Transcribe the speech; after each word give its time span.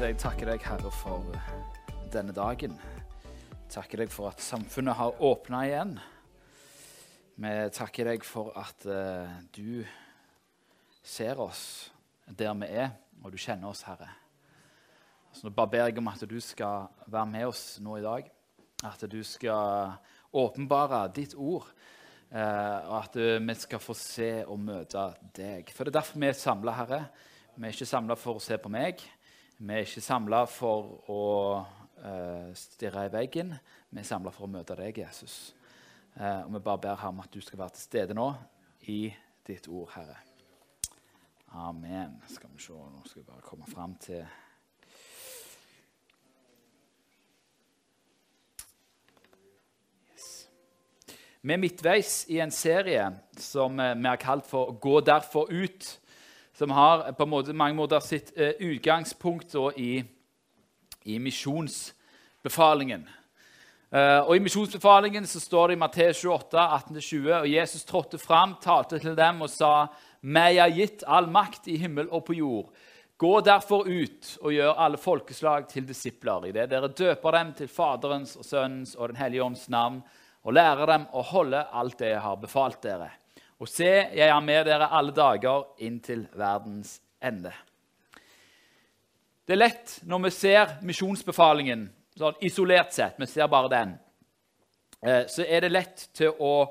Jesus, 0.00 0.14
jeg 0.14 0.22
takker 0.22 0.48
deg, 0.48 0.62
Herre, 0.64 0.90
for 0.96 1.26
denne 2.08 2.32
dagen. 2.32 2.72
Takker 3.68 4.00
deg 4.00 4.08
for 4.08 4.30
at 4.30 4.40
samfunnet 4.40 4.96
har 4.96 5.18
åpna 5.20 5.58
igjen. 5.66 5.92
Vi 7.36 7.50
takker 7.76 8.08
deg 8.08 8.24
for 8.24 8.48
at 8.56 8.86
uh, 8.88 9.28
du 9.52 9.84
ser 11.04 11.42
oss 11.44 11.90
der 12.24 12.56
vi 12.62 12.70
er, 12.80 12.94
og 13.20 13.34
du 13.34 13.36
kjenner 13.36 13.68
oss, 13.74 13.84
Herre. 13.84 14.08
Så 15.36 15.44
nå 15.44 15.52
bare 15.52 15.74
ber 15.74 15.90
jeg 15.90 16.00
om 16.00 16.08
at 16.14 16.24
du 16.32 16.38
skal 16.40 16.88
være 17.04 17.28
med 17.36 17.50
oss 17.52 17.64
nå 17.84 18.00
i 18.00 18.06
dag. 18.08 18.32
At 18.88 19.04
du 19.04 19.20
skal 19.20 20.00
åpenbare 20.32 21.10
ditt 21.12 21.36
ord. 21.36 21.68
Uh, 22.32 22.88
og 22.88 22.98
at 23.02 23.20
vi 23.20 23.60
skal 23.68 23.84
få 23.84 24.00
se 24.00 24.32
og 24.46 24.64
møte 24.64 25.10
deg. 25.36 25.76
For 25.76 25.84
det 25.84 25.92
er 25.92 26.00
derfor 26.00 26.24
vi 26.24 26.32
er 26.32 26.44
samla, 26.46 26.80
Herre. 26.86 27.06
Vi 27.52 27.66
er 27.68 27.76
ikke 27.76 27.94
samla 27.98 28.16
for 28.16 28.40
å 28.40 28.48
se 28.48 28.56
på 28.56 28.72
meg. 28.72 29.04
Vi 29.60 29.74
er 29.76 29.84
ikke 29.84 30.00
samla 30.00 30.38
for 30.48 30.86
å 31.12 31.24
uh, 31.60 32.46
stirre 32.56 33.02
i 33.04 33.10
veggen. 33.12 33.50
Vi 33.92 34.00
er 34.00 34.06
samla 34.08 34.30
for 34.32 34.46
å 34.46 34.48
møte 34.48 34.72
deg, 34.78 35.02
Jesus. 35.02 35.50
Uh, 36.14 36.46
og 36.46 36.54
vi 36.54 36.62
bare 36.64 36.80
ber 36.80 36.96
Herre 36.96 37.12
om 37.12 37.20
at 37.20 37.28
du 37.34 37.42
skal 37.44 37.60
være 37.60 37.76
til 37.76 37.84
stede 37.84 38.16
nå 38.16 38.30
i 38.88 39.02
ditt 39.44 39.68
ord, 39.68 39.90
Herre. 39.92 40.16
Amen. 41.60 42.16
Skal 42.32 42.54
vi 42.54 42.64
se, 42.64 42.72
Nå 42.72 43.04
skal 43.04 43.20
vi 43.20 43.26
bare 43.28 43.44
komme 43.44 43.68
fram 43.68 43.98
til 44.00 44.24
yes. 50.08 50.30
Vi 51.44 51.52
er 51.52 51.60
midtveis 51.60 52.22
i 52.32 52.40
en 52.40 52.54
serie 52.54 53.10
som 53.36 53.76
eh, 53.76 53.92
vi 53.98 54.08
har 54.08 54.24
kalt 54.24 54.48
for 54.48 54.72
'Gå 54.72 55.00
derfor 55.04 55.52
ut', 55.52 55.98
som 56.60 56.70
har 56.70 57.12
på 57.16 57.24
måte, 57.24 57.54
mange 57.56 57.72
måter 57.78 58.02
sitt 58.04 58.34
eh, 58.36 58.52
utgangspunkt 58.60 59.54
i, 59.80 60.02
i 61.08 61.14
misjonsbefalingen. 61.16 63.06
Eh, 63.88 64.18
og 64.20 64.34
I 64.36 64.42
misjonsbefalingen 64.44 65.24
så 65.26 65.40
står 65.40 65.70
det 65.70 65.78
i 65.78 65.80
Matteus 65.80 66.20
28, 66.20 66.66
18-20, 66.90 67.30
og 67.38 67.48
Jesus 67.48 67.86
trådte 67.88 68.20
fram, 68.20 68.58
talte 68.60 69.00
til 69.00 69.16
dem 69.16 69.40
og 69.40 69.48
sa:" 69.48 69.88
Meg 70.20 70.58
er 70.60 70.74
gitt 70.76 71.02
all 71.08 71.30
makt 71.32 71.70
i 71.72 71.78
himmel 71.80 72.10
og 72.12 72.26
på 72.26 72.36
jord. 72.36 72.66
Gå 73.16 73.32
derfor 73.40 73.88
ut 73.88 74.34
og 74.42 74.52
gjør 74.52 74.82
alle 74.84 75.00
folkeslag 75.00 75.64
til 75.68 75.86
disipler, 75.88 76.50
idet 76.50 76.68
dere 76.68 76.92
døper 76.92 77.38
dem 77.38 77.54
til 77.56 77.72
Faderens 77.72 78.36
og 78.36 78.44
Sønnens 78.44 78.92
og 78.98 79.08
Den 79.08 79.16
hellige 79.16 79.46
ånds 79.48 79.64
navn, 79.72 80.02
og 80.44 80.52
lærer 80.52 80.92
dem 80.92 81.08
å 81.16 81.24
holde 81.24 81.64
alt 81.72 81.98
det 82.04 82.12
jeg 82.12 82.20
har 82.20 82.36
befalt 82.36 82.82
dere. 82.84 83.08
Og 83.60 83.68
se, 83.68 83.90
jeg 84.16 84.24
er 84.24 84.40
med 84.40 84.64
dere 84.64 84.88
alle 84.96 85.12
dager 85.12 85.66
inntil 85.84 86.24
verdens 86.32 86.94
ende. 87.20 87.52
Det 89.44 89.52
er 89.52 89.60
lett 89.60 89.98
når 90.08 90.22
vi 90.24 90.30
ser 90.32 90.76
misjonsbefalingen 90.86 91.88
sånn 92.16 92.38
isolert 92.44 92.94
sett, 92.94 93.18
vi 93.20 93.28
ser 93.28 93.50
bare 93.52 93.70
den, 93.72 93.92
så 95.00 95.44
er 95.44 95.64
det 95.64 95.72
lett 95.72 96.06
til 96.16 96.32
å 96.40 96.70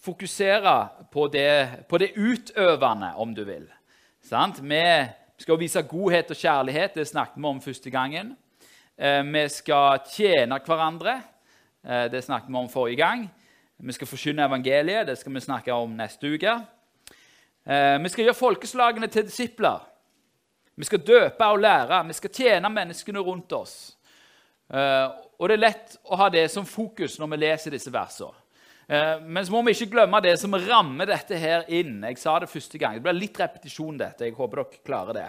fokusere 0.00 0.74
på 1.12 1.26
det, 1.30 1.86
på 1.90 1.98
det 2.00 2.12
utøvende, 2.16 3.12
om 3.20 3.34
du 3.34 3.42
vil. 3.46 3.66
Sant? 4.22 4.58
Vi 4.62 4.82
skal 5.40 5.60
vise 5.60 5.82
godhet 5.88 6.32
og 6.32 6.38
kjærlighet. 6.40 6.96
Det 6.96 7.08
snakket 7.08 7.38
vi 7.38 7.50
om 7.50 7.60
første 7.62 7.92
gangen. 7.92 8.32
Vi 8.96 9.44
skal 9.52 10.00
tjene 10.10 10.58
hverandre. 10.64 11.18
Det 11.82 12.24
snakket 12.24 12.50
vi 12.50 12.58
om 12.60 12.72
forrige 12.72 13.00
gang. 13.00 13.28
Vi 13.80 13.94
skal 13.96 14.08
forkynne 14.10 14.44
evangeliet. 14.44 15.06
Det 15.08 15.16
skal 15.18 15.32
vi 15.34 15.40
snakke 15.40 15.72
om 15.72 15.94
neste 15.96 16.28
uke. 16.28 16.56
Vi 18.04 18.10
skal 18.12 18.26
gjøre 18.26 18.36
folkeslagene 18.36 19.08
til 19.12 19.24
disipler. 19.24 19.80
Vi 20.76 20.84
skal 20.88 21.02
døpe 21.04 21.46
og 21.48 21.60
lære. 21.60 22.02
Vi 22.08 22.16
skal 22.18 22.34
tjene 22.34 22.70
menneskene 22.72 23.22
rundt 23.24 23.52
oss. 23.56 23.96
Og 24.70 25.48
det 25.48 25.56
er 25.56 25.64
lett 25.64 25.96
å 26.04 26.18
ha 26.20 26.28
det 26.32 26.44
som 26.52 26.68
fokus 26.68 27.18
når 27.20 27.32
vi 27.32 27.40
leser 27.42 27.74
disse 27.74 27.92
versene. 27.92 28.36
Men 29.24 29.44
så 29.46 29.54
må 29.54 29.62
vi 29.62 29.72
ikke 29.76 29.92
glemme 29.92 30.20
det 30.24 30.34
som 30.40 30.56
rammer 30.58 31.06
dette 31.06 31.38
her 31.38 31.64
inn. 31.70 32.00
Jeg 32.08 32.18
sa 32.18 32.38
det 32.42 32.50
første 32.50 32.78
gang. 32.78 32.96
Det 32.98 33.04
blir 33.04 33.16
litt 33.20 33.38
repetisjon, 33.38 33.98
dette. 34.00 34.26
Jeg 34.26 34.34
håper 34.34 34.64
dere 34.64 34.84
klarer 34.84 35.14
det. 35.16 35.28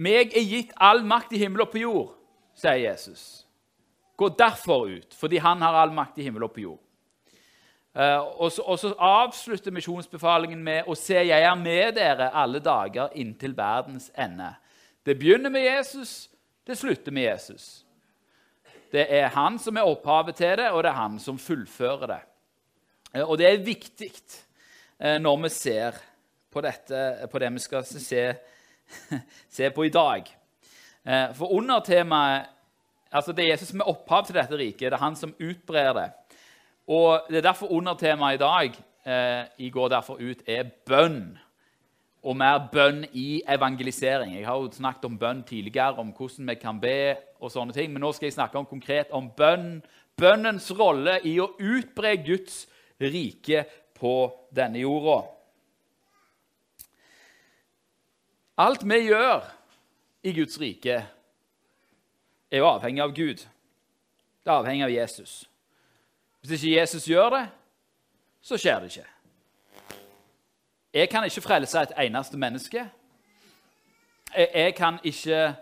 Meg 0.00 0.34
er 0.36 0.46
gitt 0.46 0.74
all 0.76 1.02
makt 1.04 1.32
i 1.34 1.40
himmel 1.42 1.64
og 1.64 1.72
på 1.72 1.80
jord, 1.82 2.12
sier 2.56 2.78
Jesus. 2.86 3.46
Gå 4.20 4.28
derfor 4.36 4.90
ut, 4.92 5.14
fordi 5.16 5.40
han 5.40 5.62
har 5.64 5.78
all 5.80 5.92
makt 5.96 6.18
i 6.20 6.26
himmel 6.26 6.44
og 6.44 6.52
på 6.52 6.64
jord. 6.66 6.80
Så, 7.90 8.62
og 8.62 8.76
så 8.78 8.90
avslutter 9.02 9.72
misjonsbefalingen 9.74 10.60
med 10.62 10.86
å 10.86 10.94
se 10.94 11.16
jeg 11.16 11.42
er 11.42 11.56
med 11.58 11.96
dere 11.96 12.28
alle 12.36 12.60
dager 12.62 13.16
inntil 13.18 13.56
verdens 13.56 14.10
ende. 14.14 14.52
Det 15.02 15.16
begynner 15.18 15.50
med 15.50 15.64
Jesus, 15.64 16.28
det 16.68 16.76
slutter 16.78 17.16
med 17.16 17.30
Jesus. 17.30 17.64
Det 18.92 19.06
er 19.08 19.32
han 19.32 19.56
som 19.58 19.80
er 19.80 19.88
opphavet 19.88 20.36
til 20.36 20.52
det, 20.60 20.68
og 20.68 20.84
det 20.84 20.92
er 20.92 21.00
han 21.00 21.18
som 21.22 21.40
fullfører 21.40 22.12
det. 22.12 22.20
Og 23.24 23.34
det 23.40 23.48
er 23.48 23.66
viktig 23.66 24.12
når 25.24 25.42
vi 25.46 25.54
ser 25.56 25.96
på, 26.52 26.60
dette, 26.60 27.02
på 27.32 27.40
det 27.40 27.52
vi 27.56 27.62
skal 27.64 27.88
se, 27.88 28.24
se, 29.56 29.70
på 29.70 29.88
i 29.88 29.94
dag. 29.94 30.28
For 31.38 31.56
under 31.56 31.80
temaet 31.86 32.59
altså 33.12 33.32
Det 33.32 33.44
er 33.44 33.52
Jesus 33.52 33.68
som 33.68 33.80
er 33.80 33.90
opphav 33.90 34.26
til 34.26 34.38
dette 34.38 34.56
riket. 34.56 34.90
Det 34.90 34.96
er 34.98 35.04
han 35.04 35.16
som 35.16 35.34
utbrer 35.40 35.92
det. 35.92 36.08
Og 36.86 37.26
Det 37.28 37.38
er 37.38 37.48
derfor 37.48 37.72
undertemaet 37.72 38.34
i 38.34 38.44
dag 38.44 38.80
i 39.58 39.70
Går 39.70 39.88
derfor 39.88 40.20
ut 40.20 40.42
er 40.46 40.68
bønn 40.86 41.38
og 42.22 42.36
mer 42.36 42.58
bønn 42.72 43.04
i 43.16 43.42
evangelisering. 43.48 44.34
Jeg 44.36 44.46
har 44.46 44.58
jo 44.60 44.68
snakket 44.72 45.04
om 45.08 45.18
bønn 45.18 45.42
tidligere, 45.48 45.96
om 45.98 46.12
hvordan 46.12 46.48
vi 46.48 46.54
kan 46.60 46.80
be, 46.80 47.16
og 47.40 47.52
sånne 47.52 47.72
ting, 47.72 47.92
men 47.92 48.04
nå 48.04 48.12
skal 48.12 48.28
jeg 48.28 48.36
snakke 48.36 48.60
om 48.60 48.68
konkret 48.68 49.12
om 49.16 49.30
bønn. 49.36 49.80
Bønnens 50.20 50.68
rolle 50.76 51.16
i 51.24 51.38
å 51.40 51.48
utbre 51.56 52.18
Guds 52.20 52.66
rike 53.00 53.64
på 53.96 54.14
denne 54.52 54.82
jorda. 54.82 55.22
Alt 58.60 58.84
vi 58.84 58.98
gjør 59.06 59.46
i 60.28 60.34
Guds 60.36 60.60
rike, 60.60 60.98
er 62.50 62.62
jo 62.62 62.68
avhengig 62.68 63.02
av 63.02 63.14
Gud. 63.14 63.46
Det 64.40 64.50
er 64.50 64.58
avhengig 64.58 64.84
av 64.84 64.92
Jesus. 64.92 65.48
Hvis 66.40 66.62
ikke 66.62 66.76
Jesus 66.80 67.08
gjør 67.08 67.30
det, 67.36 67.46
så 68.40 68.56
skjer 68.58 68.80
det 68.80 68.90
ikke. 68.90 69.08
Jeg 70.94 71.10
kan 71.12 71.24
ikke 71.24 71.44
frelse 71.44 71.82
et 71.84 71.92
eneste 72.06 72.38
menneske. 72.40 72.86
Jeg 74.34 74.74
kan 74.74 74.98
ikke 75.04 75.54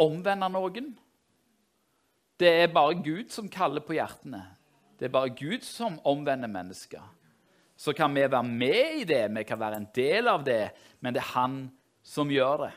omvende 0.00 0.48
noen. 0.52 0.92
Det 2.40 2.48
er 2.62 2.72
bare 2.72 3.02
Gud 3.02 3.28
som 3.30 3.50
kaller 3.52 3.84
på 3.84 3.96
hjertene. 3.98 4.44
Det 4.98 5.08
er 5.08 5.12
bare 5.12 5.34
Gud 5.36 5.66
som 5.66 5.98
omvender 6.06 6.48
mennesker. 6.48 7.02
Så 7.76 7.92
kan 7.92 8.14
vi 8.14 8.22
være 8.22 8.46
med 8.46 9.02
i 9.02 9.04
det, 9.04 9.24
vi 9.34 9.42
kan 9.42 9.60
være 9.60 9.76
en 9.80 9.88
del 9.94 10.28
av 10.28 10.44
det, 10.46 10.70
men 11.00 11.14
det 11.14 11.20
er 11.20 11.32
han 11.34 11.56
som 12.02 12.30
gjør 12.30 12.66
det. 12.66 12.72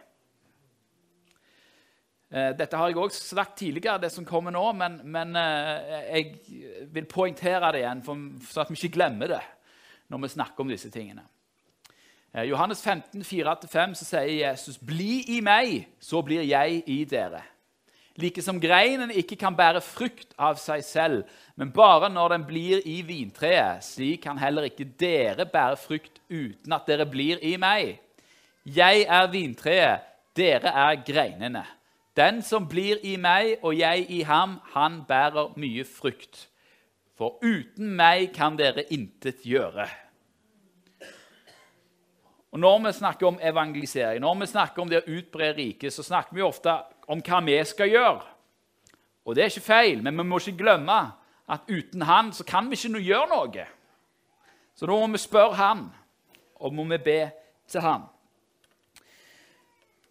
Dette 2.30 2.76
har 2.76 2.90
jeg 2.90 2.98
også 2.98 3.36
sagt 3.38 3.54
tidligere, 3.60 4.00
det 4.02 4.10
som 4.12 4.26
kommer 4.26 4.52
nå, 4.52 4.64
men, 4.76 4.98
men 5.14 5.38
jeg 5.38 6.34
vil 6.92 7.06
poengtere 7.06 7.70
det 7.72 7.84
igjen, 7.84 8.02
for, 8.04 8.24
så 8.50 8.64
at 8.64 8.72
vi 8.74 8.80
ikke 8.80 8.96
glemmer 8.98 9.30
det 9.36 9.44
når 10.10 10.24
vi 10.24 10.32
snakker 10.34 10.66
om 10.66 10.74
disse 10.74 10.90
tingene. 10.94 11.24
Eh, 12.36 12.44
Johannes 12.44 12.82
15, 12.84 13.22
4-5 13.24 13.94
så 13.96 14.06
sier 14.06 14.50
Jesus.: 14.50 14.78
Bli 14.78 15.24
i 15.38 15.42
meg, 15.42 15.86
så 16.00 16.22
blir 16.22 16.44
jeg 16.44 16.84
i 16.92 17.04
dere. 17.08 17.42
Like 18.20 18.42
som 18.44 18.60
greinen 18.64 19.12
ikke 19.12 19.36
kan 19.36 19.56
bære 19.56 19.82
frukt 19.84 20.32
av 20.40 20.56
seg 20.60 20.84
selv, 20.88 21.24
men 21.56 21.74
bare 21.76 22.08
når 22.10 22.36
den 22.36 22.46
blir 22.48 22.84
i 22.88 23.02
vintreet, 23.04 23.84
slik 23.84 24.22
kan 24.24 24.40
heller 24.40 24.70
ikke 24.70 24.88
dere 25.00 25.48
bære 25.52 25.80
frukt 25.80 26.22
uten 26.30 26.76
at 26.76 26.88
dere 26.88 27.08
blir 27.08 27.44
i 27.44 27.58
meg. 27.60 27.98
Jeg 28.64 29.04
er 29.04 29.28
vintreet, 29.32 30.08
dere 30.36 30.72
er 30.72 31.02
greinene. 31.08 31.66
Den 32.16 32.40
som 32.44 32.68
blir 32.68 33.02
i 33.04 33.18
meg 33.20 33.58
og 33.62 33.76
jeg 33.76 34.06
i 34.10 34.22
ham, 34.24 34.60
han 34.72 35.02
bærer 35.08 35.56
mye 35.60 35.84
frukt. 35.84 36.48
For 37.16 37.40
uten 37.44 37.92
meg 37.96 38.30
kan 38.36 38.56
dere 38.60 38.86
intet 38.92 39.44
gjøre. 39.44 39.88
Og 42.56 42.60
Når 42.60 42.86
vi 42.86 42.92
snakker 42.94 43.28
om 43.28 43.40
evangelisering, 43.42 44.22
når 44.22 44.40
vi 44.40 44.46
snakker 44.46 44.82
om 44.82 44.90
det 44.90 45.02
å 45.02 45.12
utbre 45.12 45.52
riket, 45.58 45.94
så 45.94 46.04
snakker 46.04 46.36
vi 46.36 46.42
ofte 46.42 46.72
om 47.08 47.20
hva 47.20 47.42
vi 47.44 47.58
skal 47.68 47.92
gjøre. 47.92 48.22
Og 49.26 49.36
det 49.36 49.44
er 49.44 49.52
ikke 49.52 49.66
feil, 49.66 50.04
men 50.04 50.16
vi 50.16 50.24
må 50.24 50.40
ikke 50.40 50.62
glemme 50.64 51.00
at 51.52 51.68
uten 51.68 52.02
han 52.08 52.32
så 52.34 52.46
kan 52.48 52.70
vi 52.70 52.80
ikke 52.80 53.02
gjøre 53.04 53.28
noe. 53.28 53.66
Så 54.76 54.88
nå 54.88 54.96
må 55.02 55.12
vi 55.12 55.20
spørre 55.20 55.60
han, 55.60 55.84
og 56.56 56.74
må 56.74 56.88
vi 56.94 56.98
be 56.98 57.20
til 57.68 57.84
han. 57.84 58.08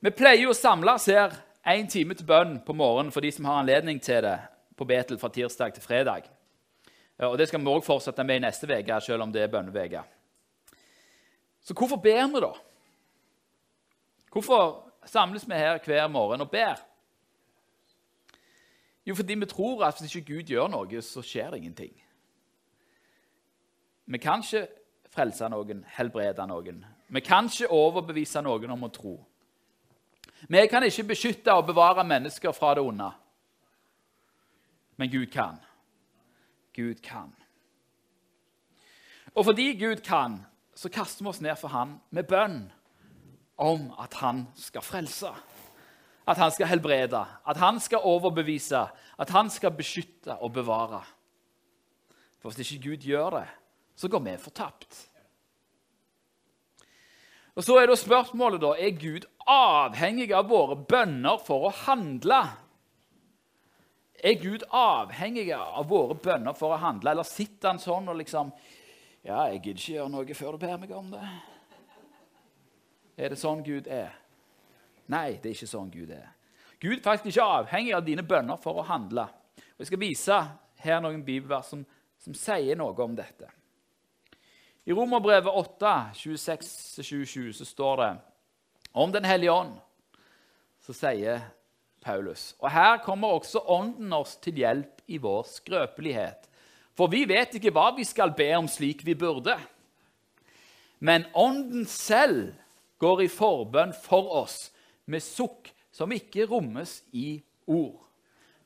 Vi 0.05 0.13
pleier 0.13 0.51
å 0.51 0.57
samles 0.57 1.09
her 1.09 1.33
én 1.67 1.89
time 1.89 2.15
til 2.15 2.27
bønn 2.27 2.59
på 2.67 2.73
morgenen 2.73 3.13
for 3.13 3.21
de 3.21 3.33
som 3.33 3.45
har 3.45 3.63
anledning 3.63 4.03
til 4.03 4.23
det 4.23 4.39
på 4.77 4.85
Betel 4.85 5.19
fra 5.19 5.29
tirsdag 5.29 5.75
til 5.75 5.83
fredag. 5.83 6.23
Og 7.19 7.39
Det 7.39 7.49
skal 7.49 7.61
vi 7.61 7.67
også 7.67 7.87
fortsette 7.87 8.25
med 8.25 8.37
i 8.37 8.39
neste 8.39 8.67
uke, 8.67 9.01
selv 9.01 9.23
om 9.23 9.33
det 9.33 9.43
er 9.43 9.47
bønneuke. 9.47 10.03
Så 11.63 11.75
hvorfor 11.75 11.97
ber 11.97 12.27
vi, 12.27 12.41
da? 12.41 12.53
Hvorfor 14.33 14.93
samles 15.07 15.49
vi 15.49 15.55
her 15.55 15.79
hver 15.85 16.09
morgen 16.09 16.41
og 16.41 16.51
ber? 16.51 16.75
Jo, 19.07 19.15
fordi 19.15 19.35
vi 19.35 19.47
tror 19.47 19.85
at 19.85 20.01
hvis 20.01 20.15
ikke 20.15 20.35
Gud 20.35 20.43
gjør 20.43 20.69
noe, 20.69 21.03
så 21.03 21.23
skjer 21.23 21.51
det 21.51 21.57
ingenting. 21.57 21.93
Vi 24.07 24.19
kan 24.19 24.43
ikke 24.43 24.67
frelse 25.15 25.49
noen, 25.49 25.85
helbrede 25.97 26.47
noen. 26.47 26.85
Vi 27.09 27.21
kan 27.21 27.45
ikke 27.45 27.71
overbevise 27.71 28.43
noen 28.43 28.71
om 28.71 28.85
å 28.85 28.93
tro. 28.93 29.15
Vi 30.49 30.67
kan 30.67 30.83
ikke 30.83 31.07
beskytte 31.15 31.53
og 31.53 31.67
bevare 31.67 32.05
mennesker 32.05 32.53
fra 32.53 32.75
det 32.75 32.83
onde. 32.85 33.11
Men 34.97 35.11
Gud 35.11 35.27
kan. 35.27 35.57
Gud 36.77 36.95
kan. 37.03 37.33
Og 39.35 39.45
fordi 39.45 39.73
Gud 39.79 39.97
kan, 39.97 40.45
så 40.75 40.89
kaster 40.89 41.25
vi 41.25 41.29
oss 41.29 41.41
ned 41.41 41.57
for 41.57 41.69
ham 41.69 41.99
med 42.11 42.29
bønn 42.29 42.73
om 43.59 43.91
at 43.99 44.15
han 44.15 44.47
skal 44.59 44.83
frelse. 44.83 45.31
At 46.27 46.39
han 46.41 46.51
skal 46.51 46.67
helbrede, 46.67 47.25
at 47.47 47.57
han 47.57 47.81
skal 47.81 47.99
overbevise, 48.03 48.87
at 49.19 49.31
han 49.31 49.51
skal 49.51 49.71
beskytte 49.71 50.37
og 50.37 50.53
bevare. 50.53 51.03
For 52.41 52.51
hvis 52.51 52.73
ikke 52.73 52.89
Gud 52.89 52.97
gjør 52.97 53.31
det, 53.31 53.49
så 53.97 54.09
går 54.09 54.19
vi 54.19 54.37
fortapt. 54.37 55.11
Og 57.55 57.65
Så 57.65 57.77
er 57.79 57.87
da 57.87 57.95
spørsmålet 57.95 58.63
da, 58.63 58.73
er 58.75 58.97
Gud 58.99 59.27
avhengig 59.47 60.33
av 60.35 60.49
våre 60.51 60.77
bønner 60.77 61.39
for 61.39 61.69
å 61.69 61.75
handle. 61.85 62.41
Er 64.19 64.39
Gud 64.41 64.65
avhengig 64.75 65.53
av 65.55 65.87
våre 65.89 66.17
bønner 66.19 66.57
for 66.59 66.75
å 66.75 66.81
handle, 66.83 67.13
eller 67.13 67.29
sitter 67.29 67.75
han 67.75 67.83
sånn 67.83 68.11
og 68.11 68.19
liksom 68.23 68.53
Ja, 69.25 69.47
jeg 69.49 69.63
gidder 69.63 69.81
ikke 69.81 69.93
gjøre 69.95 70.13
noe 70.13 70.35
før 70.37 70.53
du 70.53 70.67
ber 70.67 70.81
meg 70.83 70.91
om 70.93 71.07
det. 71.15 71.23
Er 73.17 73.33
det 73.33 73.39
sånn 73.41 73.63
Gud 73.65 73.87
er? 73.89 74.11
Nei, 75.09 75.39
det 75.41 75.49
er 75.49 75.55
ikke 75.55 75.71
sånn 75.71 75.93
Gud 75.93 76.11
er. 76.13 76.27
Gud 76.83 76.99
er 76.99 77.05
faktisk 77.07 77.31
ikke 77.31 77.47
avhengig 77.61 77.95
av 77.97 78.05
dine 78.05 78.25
bønner 78.27 78.59
for 78.61 78.83
å 78.83 78.85
handle. 78.85 79.25
Og 79.57 79.85
Jeg 79.85 79.89
skal 79.89 80.03
vise 80.03 80.41
her 80.85 81.01
noen 81.01 81.23
bibelvers 81.25 81.71
som, 81.73 81.87
som 82.21 82.37
sier 82.37 82.77
noe 82.77 82.93
om 83.01 83.15
dette. 83.17 83.49
I 84.85 84.93
Romerbrevet 84.93 85.49
8, 85.49 86.11
26-27 86.15 87.53
så 87.53 87.65
står 87.65 87.97
det 87.97 88.11
om 88.93 89.13
Den 89.13 89.25
hellige 89.25 89.53
ånd. 89.53 89.79
Så 90.85 90.93
sier 90.93 91.41
Paulus 92.05 92.53
Og 92.61 92.69
her 92.71 92.99
kommer 93.01 93.33
også 93.33 93.63
Ånden 93.65 94.13
oss 94.13 94.37
til 94.45 94.61
hjelp 94.61 95.01
i 95.09 95.17
vår 95.19 95.47
skrøpelighet. 95.49 96.51
For 96.95 97.09
vi 97.09 97.25
vet 97.25 97.57
ikke 97.57 97.73
hva 97.73 97.89
vi 97.97 98.05
skal 98.05 98.35
be 98.37 98.51
om 98.59 98.69
slik 98.69 99.07
vi 99.07 99.17
burde. 99.17 99.57
Men 101.01 101.25
Ånden 101.33 101.89
selv 101.89 102.53
går 103.01 103.25
i 103.25 103.33
forbønn 103.33 103.97
for 103.97 104.29
oss 104.45 104.69
med 105.09 105.25
sukk 105.25 105.73
som 105.95 106.13
ikke 106.13 106.47
rommes 106.51 107.01
i 107.13 107.41
ord. 107.67 108.05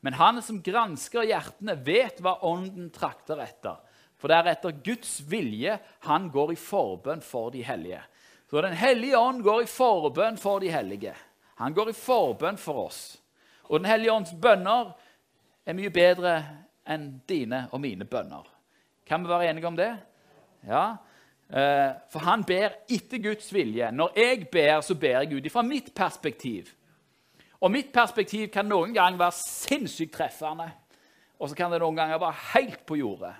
Men 0.03 0.15
han 0.19 0.43
som 0.43 0.61
gransker 0.63 1.27
hjertene, 1.27 1.75
vet 1.79 2.19
hva 2.23 2.37
Ånden 2.47 2.91
trakter 2.95 3.39
etter 3.43 3.79
for 4.19 4.27
det 4.27 4.37
er 4.37 4.51
etter 4.51 4.75
Guds 4.83 5.19
vilje 5.31 5.77
han 6.07 6.27
går 6.31 6.53
i 6.53 6.59
forbønn 6.59 7.21
for 7.23 7.53
de 7.53 7.63
hellige. 7.63 8.01
Så 8.49 8.61
Den 8.61 8.73
hellige 8.73 9.17
ånd 9.17 9.43
går 9.43 9.63
i 9.63 9.69
forbønn 9.69 10.37
for 10.37 10.59
de 10.59 10.71
hellige. 10.73 11.13
Han 11.55 11.73
går 11.73 11.89
i 11.89 11.97
forbønn 11.97 12.57
for 12.57 12.85
oss. 12.87 13.01
Og 13.69 13.79
Den 13.79 13.89
hellige 13.89 14.13
ånds 14.13 14.33
bønner 14.41 14.91
er 15.65 15.77
mye 15.77 15.91
bedre 15.93 16.33
enn 16.89 17.21
dine 17.29 17.67
og 17.71 17.81
mine 17.81 18.07
bønner. 18.09 18.47
Kan 19.05 19.23
vi 19.23 19.29
være 19.29 19.49
enige 19.49 19.67
om 19.67 19.77
det? 19.77 19.91
Ja. 20.67 20.97
Eh, 21.49 21.91
for 22.11 22.25
han 22.25 22.43
ber 22.43 22.75
etter 22.89 23.21
Guds 23.21 23.53
vilje. 23.53 23.91
Når 23.91 24.17
jeg 24.17 24.49
ber, 24.51 24.81
så 24.81 24.95
ber 24.95 25.21
jeg 25.21 25.37
ut 25.37 25.51
fra 25.51 25.61
mitt 25.61 25.93
perspektiv. 25.95 26.73
Og 27.59 27.71
mitt 27.71 27.91
perspektiv 27.93 28.47
kan 28.53 28.69
noen 28.69 28.93
ganger 28.95 29.19
være 29.19 29.35
sinnssykt 29.35 30.13
treffende, 30.15 30.69
og 31.39 31.49
så 31.49 31.55
kan 31.55 31.71
det 31.71 31.81
noen 31.81 31.97
ganger 31.97 32.21
være 32.21 32.43
helt 32.53 32.85
på 32.87 32.95
jordet. 32.99 33.33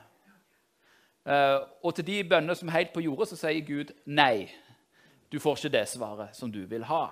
Uh, 1.27 1.66
og 1.83 1.95
til 1.95 2.07
de 2.07 2.24
bønner 2.30 2.57
som 2.57 2.69
er 2.69 2.80
helt 2.80 2.94
på 2.95 3.04
jordet, 3.04 3.30
så 3.30 3.38
sier 3.39 3.66
Gud 3.68 3.92
nei. 4.06 4.50
Du 5.30 5.39
får 5.39 5.60
ikke 5.60 5.74
det 5.77 5.88
svaret 5.92 6.38
som 6.38 6.51
du 6.51 6.63
vil 6.69 6.86
ha. 6.89 7.10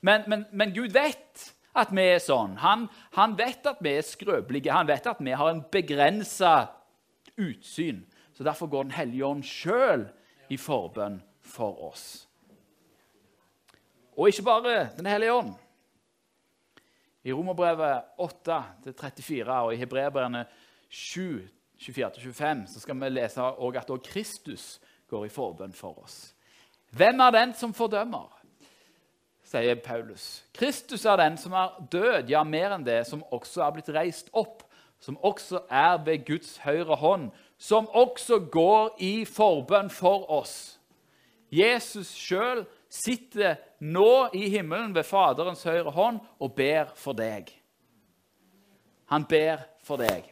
Men, 0.00 0.26
men, 0.30 0.44
men 0.52 0.74
Gud 0.74 0.94
vet 0.94 1.48
at 1.78 1.90
vi 1.94 2.04
er 2.12 2.20
sånn. 2.22 2.56
Han, 2.62 2.86
han, 3.16 3.34
vet 3.38 3.66
at 3.66 3.80
vi 3.82 3.96
er 3.98 4.06
skrøpelige. 4.06 4.74
Han 4.74 4.88
vet 4.88 5.06
at 5.10 5.20
vi 5.22 5.34
har 5.34 5.50
en 5.50 5.64
begrensa 5.72 6.54
utsyn. 7.38 8.04
Så 8.34 8.46
Derfor 8.46 8.70
går 8.70 8.88
Den 8.88 8.94
hellige 8.94 9.26
ånd 9.26 9.42
sjøl 9.42 10.06
i 10.48 10.56
forbønn 10.56 11.18
for 11.42 11.80
oss. 11.90 12.28
Og 14.14 14.30
ikke 14.30 14.46
bare 14.46 14.76
Den 14.96 15.06
hellige 15.06 15.34
ånd. 15.34 15.54
I 17.24 17.32
Romerbrevet 17.32 18.14
8-34 18.22 19.50
og 19.50 19.74
i 19.74 19.76
Hebreerne 19.76 20.44
7 20.88 21.42
24-25 21.78 22.66
så 22.72 22.80
skal 22.80 23.00
vi 23.00 23.08
lese 23.12 23.42
også 23.42 23.78
at 23.78 23.90
også 23.90 24.10
Kristus 24.10 24.66
går 25.08 25.24
i 25.24 25.32
forbønn 25.32 25.72
for 25.72 26.02
oss. 26.02 26.34
Hvem 26.90 27.20
er 27.20 27.30
den 27.30 27.54
som 27.54 27.74
fordømmer? 27.74 28.38
sier 29.48 29.78
Paulus. 29.80 30.44
Kristus 30.52 31.04
er 31.04 31.16
den 31.16 31.38
som 31.40 31.54
er 31.56 31.76
død, 31.92 32.28
ja, 32.28 32.42
mer 32.44 32.74
enn 32.76 32.84
det, 32.86 33.06
som 33.08 33.24
også 33.32 33.62
er 33.64 33.74
blitt 33.76 33.92
reist 33.96 34.28
opp, 34.36 34.64
som 35.00 35.18
også 35.24 35.62
er 35.70 36.00
ved 36.04 36.26
Guds 36.26 36.58
høyre 36.64 36.98
hånd, 37.00 37.30
som 37.58 37.88
også 37.88 38.42
går 38.52 38.98
i 39.00 39.24
forbønn 39.24 39.90
for 39.90 40.26
oss. 40.30 40.76
Jesus 41.50 42.10
sjøl 42.12 42.66
sitter 42.92 43.56
nå 43.80 44.28
i 44.36 44.48
himmelen 44.52 44.92
ved 44.94 45.06
Faderens 45.08 45.64
høyre 45.64 45.94
hånd 45.94 46.20
og 46.40 46.52
ber 46.58 46.92
for 46.98 47.16
deg. 47.16 47.48
Han 49.08 49.24
ber 49.24 49.64
for 49.86 50.00
deg. 50.00 50.26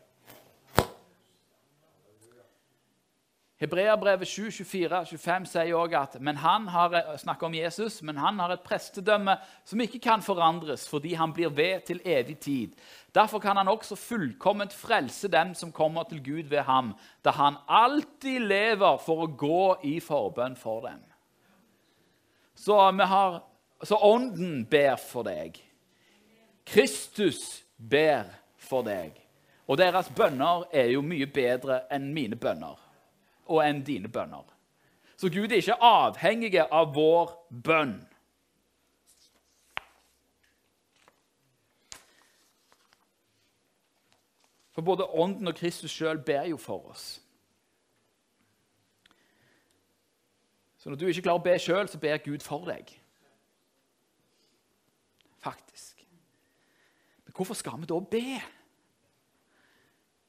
Hebreabrevet 3.56 4.28
7, 4.28 4.50
24, 4.50 4.98
25 5.16 5.46
sier 5.48 5.78
også 5.78 6.00
at 6.02 6.16
men 6.20 6.36
han 6.42 6.66
har, 6.68 6.92
snakker 7.16 7.48
om 7.48 7.54
Jesus, 7.56 8.02
men 8.04 8.18
han 8.20 8.36
har 8.42 8.52
et 8.52 8.64
prestedømme 8.66 9.38
som 9.64 9.80
ikke 9.80 10.00
kan 10.04 10.20
forandres, 10.22 10.84
fordi 10.88 11.14
han 11.16 11.32
blir 11.32 11.48
ved 11.56 11.86
til 11.88 12.02
evig 12.04 12.36
tid. 12.44 12.74
Derfor 13.14 13.40
kan 13.40 13.56
han 13.56 13.68
også 13.68 13.96
fullkomment 13.96 14.76
frelse 14.76 15.32
dem 15.32 15.54
som 15.54 15.72
kommer 15.72 16.04
til 16.04 16.20
Gud 16.24 16.52
ved 16.52 16.66
ham, 16.68 16.92
da 17.24 17.32
han 17.32 17.56
alltid 17.68 18.44
lever 18.44 19.00
for 19.00 19.24
å 19.24 19.32
gå 19.32 19.76
i 19.88 19.96
forbønn 20.04 20.56
for 20.60 20.84
dem. 20.90 21.00
Så, 22.56 22.76
har, 22.92 23.40
så 23.82 23.96
Ånden 23.96 24.66
ber 24.68 25.00
for 25.00 25.24
deg. 25.24 25.56
Kristus 26.66 27.62
ber 27.76 28.28
for 28.60 28.84
deg. 28.84 29.16
Og 29.66 29.80
deres 29.80 30.12
bønner 30.12 30.68
er 30.76 30.92
jo 30.92 31.00
mye 31.00 31.26
bedre 31.26 31.86
enn 31.92 32.12
mine 32.12 32.36
bønner 32.36 32.84
og 33.46 33.62
enn 33.64 33.84
dine 33.86 34.08
bønner. 34.08 34.44
Så 35.16 35.30
Gud 35.32 35.48
er 35.48 35.62
ikke 35.62 35.78
avhengig 35.80 36.58
av 36.60 36.92
vår 36.94 37.32
bønn. 37.64 37.96
For 44.76 44.84
både 44.84 45.06
Ånden 45.08 45.48
og 45.48 45.56
Kristus 45.56 45.94
sjøl 45.94 46.18
ber 46.20 46.50
jo 46.50 46.58
for 46.60 46.90
oss. 46.90 47.06
Så 50.76 50.90
når 50.90 51.00
du 51.00 51.06
ikke 51.08 51.22
klarer 51.24 51.40
å 51.40 51.46
be 51.46 51.54
sjøl, 51.58 51.88
så 51.88 51.98
ber 51.98 52.20
Gud 52.22 52.44
for 52.44 52.68
deg. 52.68 52.92
Faktisk. 55.40 56.04
Men 57.24 57.34
hvorfor 57.34 57.56
skal 57.56 57.80
vi 57.80 57.88
da 57.88 58.02
be? 58.12 58.36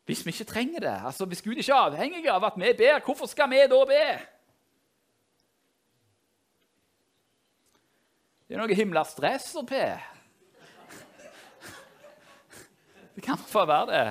Hvis 0.07 0.23
vi 0.23 0.31
ikke 0.31 0.47
trenger 0.47 0.79
det, 0.79 0.95
altså 1.05 1.25
hvis 1.27 1.41
Gud 1.43 1.59
ikke 1.59 1.73
er 1.73 1.89
avhengig 1.89 2.29
av 2.31 2.45
at 2.47 2.55
vi 2.55 2.69
ber, 2.79 3.01
hvorfor 3.03 3.27
skal 3.27 3.49
vi 3.51 3.59
da 3.67 3.79
be? 3.89 4.05
Det 8.47 8.55
er 8.55 8.61
noe 8.61 8.77
himla 8.79 9.03
stress 9.03 9.49
å 9.59 9.65
be. 9.67 9.83
Det 13.17 13.25
kan 13.25 13.41
få 13.41 13.65
være 13.67 13.91
det. 13.91 14.07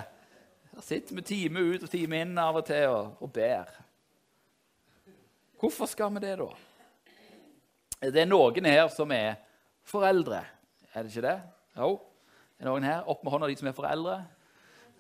Her 0.75 0.85
sitter 0.85 1.17
vi 1.17 1.25
time 1.25 1.65
ut 1.65 1.89
og 1.89 1.89
time 1.89 2.21
inn 2.27 2.37
av 2.45 2.61
og 2.61 2.67
til 2.69 2.93
og, 2.93 3.17
og 3.25 3.33
ber. 3.33 3.73
Hvorfor 5.57 5.89
skal 5.89 6.13
vi 6.13 6.27
det, 6.27 6.37
da? 6.43 6.51
Det 8.05 8.21
er 8.21 8.29
noen 8.29 8.69
her 8.69 8.91
som 8.93 9.09
er 9.17 9.39
foreldre. 9.89 10.45
Er 10.93 11.07
det 11.07 11.15
ikke 11.15 11.25
det? 11.25 11.39
Jo. 11.79 11.95
Det 12.53 12.67
Er 12.67 12.69
noen 12.69 12.85
her? 12.85 13.09
Opp 13.09 13.25
med 13.25 13.33
hånda 13.33 13.49
de 13.49 13.57
som 13.57 13.73
er 13.73 13.81
foreldre. 13.81 14.19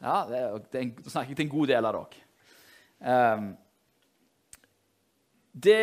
Ja, 0.02 0.16
det 0.28 0.40
er, 0.40 0.58
det 0.72 0.80
er 0.80 0.90
Nå 0.90 1.12
snakker 1.12 1.32
jeg 1.32 1.38
til 1.38 1.46
en 1.46 1.54
god 1.54 1.70
del 1.72 1.88
av 1.88 1.96
dere. 1.96 2.24
Um, 2.96 3.46
det, 5.66 5.80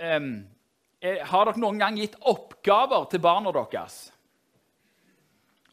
um, 0.00 0.28
er, 1.00 1.22
har 1.30 1.48
dere 1.48 1.62
noen 1.62 1.80
gang 1.80 1.96
gitt 2.00 2.18
oppgaver 2.20 3.08
til 3.12 3.22
barna 3.24 3.52
deres? 3.56 3.98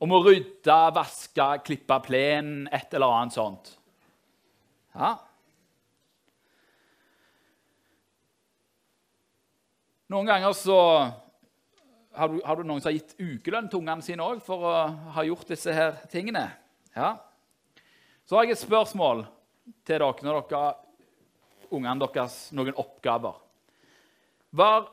Om 0.03 0.15
å 0.15 0.23
rydde, 0.25 0.79
vaske, 0.95 1.49
klippe 1.63 1.99
plenen, 2.03 2.65
et 2.71 2.95
eller 2.95 3.19
annet 3.19 3.35
sånt? 3.35 3.75
Ja. 4.93 5.13
Noen 10.11 10.27
ganger 10.27 10.53
så 10.53 10.79
har, 12.13 12.29
du, 12.29 12.41
har 12.45 12.59
du 12.59 12.67
noen 12.67 12.81
som 12.83 12.91
har 12.91 12.97
gitt 12.99 13.15
ukelønn 13.17 13.69
til 13.71 13.79
ungene 13.81 14.05
sine 14.05 14.25
òg 14.25 14.43
for 14.45 14.67
å 14.69 14.73
ha 15.15 15.23
gjort 15.25 15.49
disse 15.49 15.73
her 15.73 15.95
tingene? 16.11 16.45
Ja. 16.93 17.15
Så 18.25 18.37
har 18.37 18.47
jeg 18.47 18.55
et 18.55 18.63
spørsmål 18.63 19.25
til 19.83 19.99
dere 19.99 20.25
når 20.25 20.45
dere 20.49 20.73
ungene 21.73 22.05
deres 22.05 22.37
noen 22.55 22.75
oppgaver. 22.79 23.39
Var, 24.53 24.85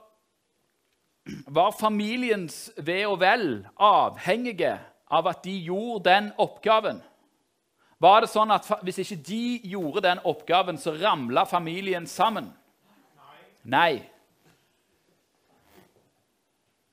var 1.47 1.77
familiens 1.77 2.71
ve 2.81 3.03
og 3.07 3.21
vel 3.21 3.47
avhengige 3.77 4.79
av 5.11 5.29
at 5.31 5.43
de 5.45 5.57
gjorde 5.67 6.09
den 6.09 6.31
oppgaven? 6.41 7.03
Var 8.01 8.25
det 8.25 8.31
sånn 8.33 8.55
at 8.55 8.65
Hvis 8.87 9.03
ikke 9.03 9.21
de 9.29 9.43
gjorde 9.75 10.07
den 10.07 10.23
oppgaven, 10.25 10.79
så 10.81 10.95
ramla 10.97 11.45
familien 11.45 12.07
sammen? 12.09 12.49
Nei. 13.63 14.01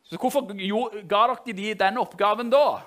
Så 0.04 0.20
hvorfor 0.20 0.52
ga 0.52 1.24
dere 1.32 1.56
de 1.56 1.74
den 1.80 2.00
oppgaven 2.00 2.52
da? 2.52 2.82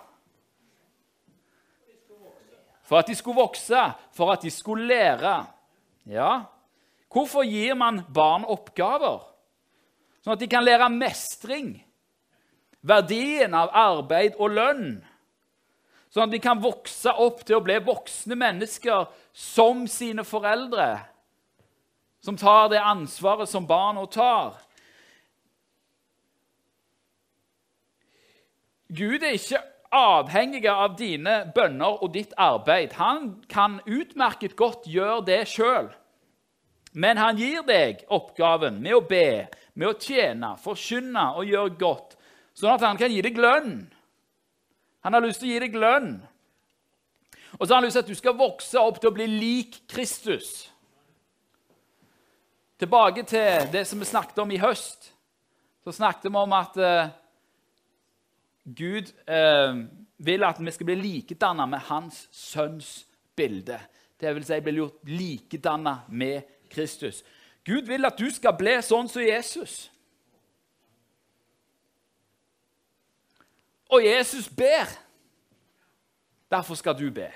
For 2.91 2.99
at 2.99 3.07
de 3.07 3.15
skulle 3.15 3.39
vokse, 3.39 3.85
for 4.13 4.35
at 4.35 4.43
de 4.43 4.51
skulle 4.51 4.89
lære. 4.91 5.37
Ja, 6.11 6.33
Hvorfor 7.11 7.43
gir 7.43 7.75
man 7.75 8.05
barn 8.15 8.45
oppgaver? 8.47 9.25
Sånn 10.23 10.37
at 10.37 10.43
de 10.43 10.49
kan 10.51 10.63
lære 10.63 10.87
mestring, 10.95 11.73
verdien 12.87 13.55
av 13.57 13.73
arbeid 13.75 14.37
og 14.39 14.55
lønn. 14.55 14.85
Sånn 16.11 16.29
at 16.29 16.35
de 16.35 16.41
kan 16.43 16.63
vokse 16.63 17.11
opp 17.23 17.43
til 17.47 17.59
å 17.59 17.65
bli 17.65 17.79
voksne 17.83 18.39
mennesker 18.39 19.09
som 19.35 19.87
sine 19.91 20.23
foreldre. 20.27 21.01
Som 22.23 22.39
tar 22.39 22.69
det 22.71 22.83
ansvaret 22.85 23.51
som 23.51 23.67
barna 23.67 24.05
tar. 24.13 24.61
Gud 28.91 29.23
er 29.23 29.35
ikke 29.39 29.63
avhengig 29.91 30.67
av 30.71 30.95
dine 30.99 31.51
bønner 31.55 32.03
og 32.03 32.13
ditt 32.15 32.33
arbeid. 32.39 32.95
Han 32.99 33.43
kan 33.51 33.81
utmerket 33.87 34.57
godt 34.59 34.87
gjøre 34.91 35.25
det 35.27 35.43
sjøl. 35.51 35.91
Men 36.93 37.21
han 37.23 37.39
gir 37.39 37.63
deg 37.67 38.03
oppgaven 38.11 38.81
med 38.83 38.97
å 38.97 39.05
be, 39.07 39.47
med 39.79 39.93
å 39.93 39.99
tjene, 39.99 40.57
forkynne 40.59 41.29
og 41.39 41.47
gjøre 41.47 41.77
godt, 41.79 42.17
sånn 42.59 42.75
at 42.75 42.87
han 42.87 42.99
kan 42.99 43.13
gi 43.13 43.23
deg 43.23 43.39
lønn. 43.39 43.85
Han 45.07 45.15
har 45.15 45.25
lyst 45.25 45.43
til 45.43 45.51
å 45.51 45.55
gi 45.55 45.63
deg 45.63 45.79
lønn. 45.79 46.11
Og 47.59 47.63
så 47.63 47.73
har 47.73 47.81
han 47.81 47.87
lyst 47.87 47.99
til 47.99 48.05
at 48.05 48.11
du 48.11 48.19
skal 48.19 48.39
vokse 48.39 48.83
opp 48.83 48.99
til 49.01 49.11
å 49.11 49.15
bli 49.15 49.27
lik 49.31 49.81
Kristus. 49.91 50.69
Tilbake 52.81 53.25
til 53.29 53.71
det 53.73 53.85
som 53.89 54.01
vi 54.01 54.09
snakket 54.09 54.39
om 54.43 54.53
i 54.55 54.61
høst. 54.61 55.11
Så 55.85 55.95
snakket 55.95 56.31
vi 56.31 56.37
om 56.37 56.55
at 56.57 56.77
uh, 56.81 57.11
Gud 58.65 59.13
eh, 59.27 59.77
vil 60.19 60.45
at 60.45 60.61
vi 60.61 60.71
skal 60.71 60.87
bli 60.87 60.95
likedanna 60.95 61.67
med 61.67 61.79
hans 61.79 62.29
sønns 62.33 63.07
bilde. 63.37 63.81
Det 64.21 64.35
vil 64.35 64.45
si 64.45 64.61
bli 64.61 64.77
gjort 64.77 65.09
likedanna 65.09 66.01
med 66.09 66.43
Kristus. 66.71 67.25
Gud 67.65 67.89
vil 67.89 68.05
at 68.05 68.19
du 68.19 68.29
skal 68.31 68.57
bli 68.59 68.77
sånn 68.85 69.09
som 69.09 69.25
Jesus. 69.25 69.89
Og 73.91 74.05
Jesus 74.05 74.49
ber. 74.49 74.93
Derfor 76.51 76.75
skal 76.75 76.99
du 76.99 77.11
be. 77.11 77.31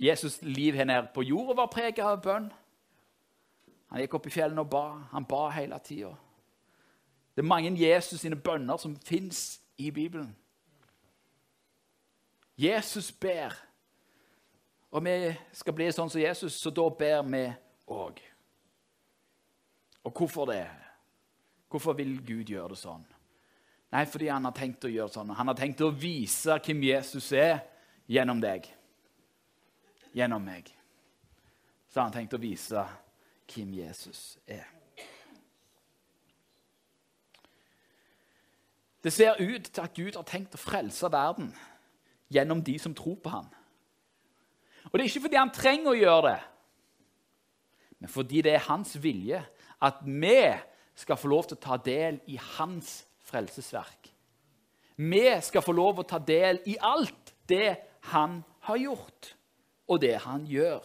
Jesus' 0.00 0.42
liv 0.42 0.74
her 0.74 0.84
nede 0.84 1.08
på 1.14 1.22
jorda 1.22 1.54
var 1.54 1.70
preget 1.72 2.02
av 2.04 2.22
bønn. 2.22 2.50
Han 3.90 4.02
gikk 4.02 4.16
opp 4.18 4.26
i 4.26 4.32
fjellene 4.34 4.62
og 4.64 4.70
ba. 4.70 4.84
Han 5.12 5.26
ba 5.28 5.48
hele 5.54 5.78
tida. 5.84 6.10
Det 7.34 7.42
er 7.42 7.50
mange 7.50 7.72
Jesus 7.78 8.20
sine 8.20 8.36
bønner 8.36 8.78
som 8.78 8.96
fins 8.96 9.60
i 9.78 9.90
Bibelen. 9.90 10.36
Jesus 12.56 13.12
ber. 13.12 13.54
Og 14.94 15.02
vi 15.02 15.34
skal 15.52 15.74
bli 15.74 15.88
sånn 15.90 16.10
som 16.10 16.22
Jesus, 16.22 16.54
så 16.54 16.70
da 16.70 16.86
ber 16.94 17.24
vi 17.26 17.42
òg. 17.90 18.20
Og 20.04 20.12
hvorfor 20.14 20.46
det? 20.52 20.62
Hvorfor 21.70 21.96
vil 21.98 22.20
Gud 22.22 22.52
gjøre 22.52 22.76
det 22.76 22.78
sånn? 22.78 23.02
Nei, 23.94 24.04
fordi 24.10 24.28
han 24.30 24.46
har 24.46 24.54
tenkt 24.54 24.86
å 24.86 24.90
gjøre 24.90 25.10
sånn. 25.10 25.34
Han 25.34 25.50
har 25.50 25.58
tenkt 25.58 25.82
å 25.82 25.90
vise 25.90 26.54
hvem 26.62 26.82
Jesus 26.86 27.32
er 27.34 27.64
gjennom 28.10 28.40
deg. 28.42 28.68
Gjennom 30.14 30.42
meg. 30.42 30.70
Så 31.90 32.00
han 32.00 32.10
har 32.10 32.20
tenkt 32.20 32.34
å 32.34 32.42
vise 32.42 32.86
hvem 33.50 33.74
Jesus 33.74 34.36
er. 34.46 34.73
Det 39.04 39.12
ser 39.12 39.36
ut 39.40 39.66
til 39.68 39.82
at 39.82 39.94
Gud 39.94 40.16
har 40.16 40.24
tenkt 40.24 40.56
å 40.56 40.60
frelse 40.60 41.10
verden 41.12 41.50
gjennom 42.32 42.62
de 42.64 42.78
som 42.80 42.94
tror 42.96 43.18
på 43.20 43.32
ham. 43.34 43.50
Og 44.88 44.96
det 44.96 45.04
er 45.04 45.10
ikke 45.10 45.26
fordi 45.26 45.40
han 45.40 45.52
trenger 45.52 45.90
å 45.92 45.98
gjøre 45.98 46.30
det, 46.30 46.38
men 48.00 48.12
fordi 48.12 48.40
det 48.44 48.54
er 48.56 48.66
hans 48.68 48.96
vilje 49.00 49.42
at 49.84 50.00
vi 50.04 50.38
skal 50.96 51.18
få 51.20 51.28
lov 51.28 51.48
til 51.48 51.58
å 51.58 51.64
ta 51.66 51.78
del 51.84 52.20
i 52.32 52.38
hans 52.56 53.02
frelsesverk. 53.28 54.10
Vi 54.96 55.24
skal 55.42 55.64
få 55.64 55.72
lov 55.74 55.96
til 55.96 56.04
å 56.04 56.10
ta 56.14 56.20
del 56.22 56.60
i 56.70 56.76
alt 56.80 57.34
det 57.48 57.76
han 58.12 58.42
har 58.68 58.80
gjort, 58.80 59.34
og 59.88 60.00
det 60.00 60.14
han 60.24 60.46
gjør. 60.48 60.84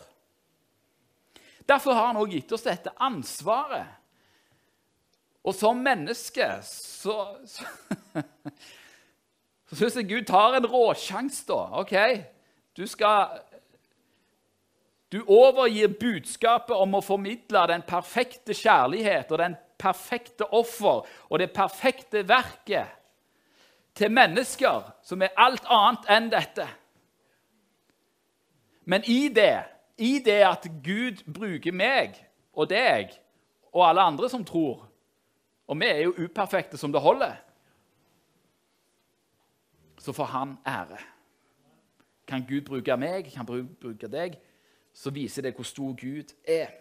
Derfor 1.69 1.93
har 1.93 2.09
han 2.09 2.17
også 2.17 2.33
gitt 2.33 2.53
oss 2.55 2.65
dette 2.65 2.95
ansvaret. 2.99 3.95
Og 5.45 5.55
som 5.55 5.77
menneske 5.77 6.47
så, 6.65 7.15
så 9.69 9.75
syns 9.75 9.97
jeg 9.99 10.09
Gud 10.09 10.25
tar 10.29 10.57
en 10.57 10.67
råsjanse, 10.69 11.45
da. 11.49 11.59
OK, 11.81 11.95
du 12.77 12.87
skal 12.87 13.39
Du 15.09 15.23
overgir 15.25 15.89
budskapet 15.99 16.75
om 16.77 16.93
å 16.93 17.01
formidle 17.01 17.63
den 17.71 17.81
perfekte 17.81 18.53
kjærlighet 18.53 19.31
og 19.33 19.39
den 19.41 19.55
perfekte 19.79 20.45
offer 20.53 21.07
og 21.29 21.39
det 21.41 21.49
perfekte 21.49 22.21
verket 22.29 22.91
til 23.97 24.13
mennesker 24.13 24.91
som 25.01 25.25
er 25.25 25.33
alt 25.33 25.65
annet 25.65 26.11
enn 26.13 26.29
dette. 26.29 26.67
Men 28.85 29.03
i 29.09 29.27
det, 29.33 29.63
i 29.97 30.19
det 30.25 30.39
at 30.45 30.69
Gud 30.85 31.25
bruker 31.25 31.73
meg 31.75 32.13
og 32.53 32.69
deg 32.69 33.11
og 33.73 33.83
alle 33.89 34.05
andre 34.13 34.29
som 34.29 34.45
tror 34.45 34.85
Og 35.69 35.77
vi 35.77 35.85
er 35.85 35.99
jo 36.01 36.15
uperfekte 36.17 36.77
som 36.81 36.89
det 36.89 37.01
holder. 37.01 37.35
Så 39.99 40.13
får 40.15 40.31
han 40.31 40.57
ære. 40.67 40.99
Kan 42.27 42.45
Gud 42.47 42.61
bruke 42.67 42.95
meg, 42.97 43.31
kan 43.33 43.45
Gud 43.45 43.73
bruke 43.81 44.07
deg, 44.07 44.37
så 44.93 45.11
viser 45.13 45.45
det 45.45 45.55
hvor 45.57 45.67
stor 45.67 45.95
Gud 45.97 46.31
er. 46.47 46.71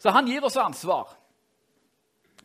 Så 0.00 0.12
han 0.14 0.28
gir 0.28 0.44
oss 0.44 0.56
ansvar. 0.56 1.12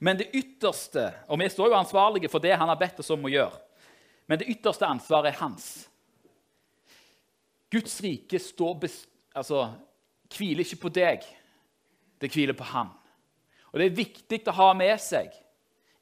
Men 0.03 0.17
det 0.19 0.33
ytterste 0.35 1.13
Og 1.31 1.39
vi 1.39 1.47
står 1.49 1.69
jo 1.71 1.77
ansvarlige 1.77 2.29
for 2.29 2.43
det 2.43 2.57
han 2.57 2.67
har 2.67 2.79
bedt 2.79 2.99
oss 2.99 3.13
om 3.15 3.23
å 3.25 3.31
gjøre. 3.31 3.61
Men 4.27 4.41
det 4.41 4.49
ytterste 4.51 4.87
ansvaret 4.89 5.31
er 5.31 5.39
hans. 5.39 5.87
Guds 7.71 7.95
rike 8.01 8.39
står, 8.39 8.87
altså, 9.35 9.67
hviler 10.33 10.65
ikke 10.65 10.81
på 10.81 10.91
deg, 10.95 11.25
det 12.21 12.31
hviler 12.33 12.57
på 12.57 12.67
han. 12.71 12.89
Og 13.71 13.79
Det 13.79 13.85
er 13.85 13.97
viktig 13.97 14.39
å 14.47 14.55
ha 14.55 14.69
med 14.73 14.95
seg 15.03 15.33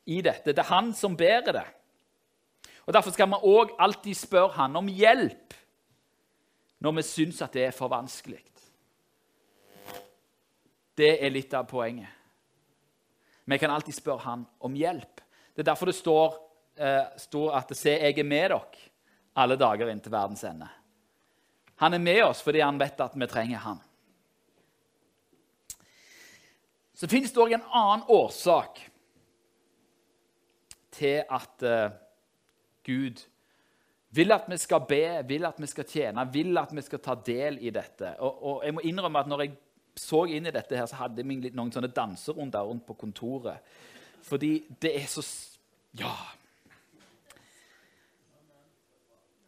i 0.06 0.22
dette. 0.22 0.54
Det 0.54 0.62
er 0.62 0.70
han 0.70 0.94
som 0.94 1.18
bærer 1.18 1.56
det. 1.56 1.66
Og 2.86 2.94
Derfor 2.94 3.16
skal 3.16 3.30
vi 3.32 3.40
òg 3.48 3.76
alltid 3.80 4.18
spørre 4.18 4.58
han 4.58 4.76
om 4.76 4.90
hjelp 4.92 5.54
når 6.84 6.98
vi 6.98 7.04
syns 7.08 7.40
at 7.42 7.54
det 7.56 7.70
er 7.70 7.76
for 7.76 7.88
vanskelig. 7.88 8.42
Det 10.94 11.14
er 11.24 11.32
litt 11.32 11.54
av 11.56 11.64
poenget. 11.66 12.10
Vi 13.48 13.58
kan 13.60 13.72
alltid 13.72 13.96
spørre 13.96 14.26
han 14.28 14.44
om 14.60 14.76
hjelp. 14.76 15.22
Det 15.56 15.64
er 15.64 15.70
derfor 15.72 15.90
det 15.90 15.96
står, 15.96 16.36
eh, 16.78 17.18
står 17.18 17.56
at 17.56 17.76
'Se, 17.78 17.90
jeg 17.90 18.20
er 18.20 18.24
med 18.24 18.50
dere 18.50 18.62
alle 19.36 19.56
dager 19.56 19.90
inntil 19.90 20.12
verdens 20.12 20.44
ende'. 20.44 20.70
Han 21.76 21.94
er 21.94 22.00
med 22.00 22.24
oss 22.24 22.42
fordi 22.42 22.60
han 22.60 22.80
vet 22.80 23.02
at 23.02 23.16
vi 23.16 23.28
trenger 23.28 23.58
han. 23.58 23.80
Så 26.94 27.08
finnes 27.08 27.32
det 27.32 27.42
òg 27.42 27.54
en 27.54 27.66
annen 27.74 28.06
årsak 28.08 28.80
til 30.92 31.24
at 31.30 31.66
uh, 31.66 32.03
Gud 32.86 33.24
vil 34.14 34.32
at 34.32 34.46
vi 34.50 34.58
skal 34.62 34.84
be, 34.88 35.06
vil 35.28 35.46
at 35.46 35.60
vi 35.62 35.68
skal 35.68 35.88
tjene, 35.90 36.26
vil 36.34 36.58
at 36.58 36.74
vi 36.76 36.82
skal 36.86 37.02
ta 37.02 37.16
del 37.26 37.58
i 37.66 37.72
dette. 37.74 38.14
Og, 38.20 38.44
og 38.44 38.66
jeg 38.66 38.76
må 38.76 38.84
innrømme 38.86 39.24
at 39.24 39.32
når 39.32 39.42
jeg 39.46 39.56
så 39.98 40.24
inn 40.30 40.50
i 40.50 40.54
dette, 40.54 40.78
her, 40.78 40.86
så 40.90 41.00
hadde 41.02 41.26
vi 41.26 41.52
noen 41.54 41.72
sånne 41.74 41.92
danserunder 41.94 42.66
rundt 42.66 42.86
på 42.88 42.98
kontoret. 42.98 43.62
Fordi 44.24 44.56
det 44.82 44.96
er 45.02 45.10
så 45.10 45.26
Ja. 45.94 46.14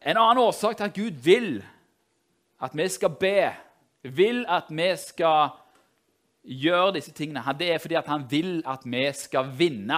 En 0.06 0.18
annen 0.22 0.38
årsak 0.38 0.78
til 0.78 0.84
at 0.84 0.94
Gud 0.94 1.22
vil 1.26 1.64
at 2.62 2.76
vi 2.78 2.88
skal 2.90 3.10
be, 3.10 3.54
vil 4.04 4.46
at 4.48 4.70
vi 4.70 4.92
skal 5.02 5.50
gjøre 6.44 6.94
disse 6.94 7.12
tingene, 7.12 7.42
det 7.58 7.72
er 7.74 7.82
fordi 7.82 7.96
han 8.06 8.28
vil 8.30 8.62
at 8.66 8.86
vi 8.86 9.12
skal 9.14 9.50
vinne. 9.58 9.98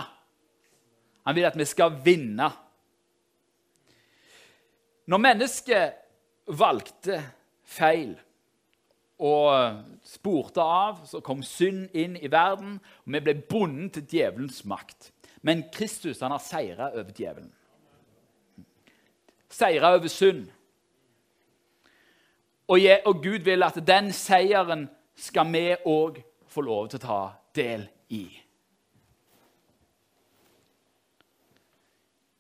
Han 1.25 1.35
vil 1.35 1.45
at 1.45 1.57
vi 1.57 1.65
skal 1.65 1.99
vinne. 2.05 2.47
Når 5.07 5.21
mennesket 5.23 5.93
valgte 6.51 7.21
feil 7.63 8.15
og 9.23 9.79
spurte 10.05 10.61
av, 10.61 10.99
så 11.07 11.21
kom 11.25 11.39
synd 11.43 11.95
inn 11.97 12.17
i 12.19 12.29
verden, 12.31 12.77
og 13.05 13.15
vi 13.15 13.21
ble 13.23 13.37
bundet 13.49 13.95
til 13.95 14.05
djevelens 14.11 14.61
makt. 14.67 15.11
Men 15.41 15.65
Kristus 15.73 16.19
han 16.21 16.35
har 16.35 16.43
seira 16.43 16.91
over 16.91 17.15
djevelen. 17.15 17.49
Seira 19.49 19.93
over 19.95 20.11
synd. 20.11 20.45
Og 22.67 23.23
Gud 23.23 23.47
vil 23.47 23.63
at 23.63 23.79
den 23.87 24.11
seieren 24.13 24.89
skal 25.15 25.47
vi 25.53 25.69
òg 25.87 26.19
få 26.51 26.61
lov 26.67 26.89
til 26.91 26.99
å 26.99 27.05
ta 27.07 27.21
del 27.55 27.87
i. 28.11 28.25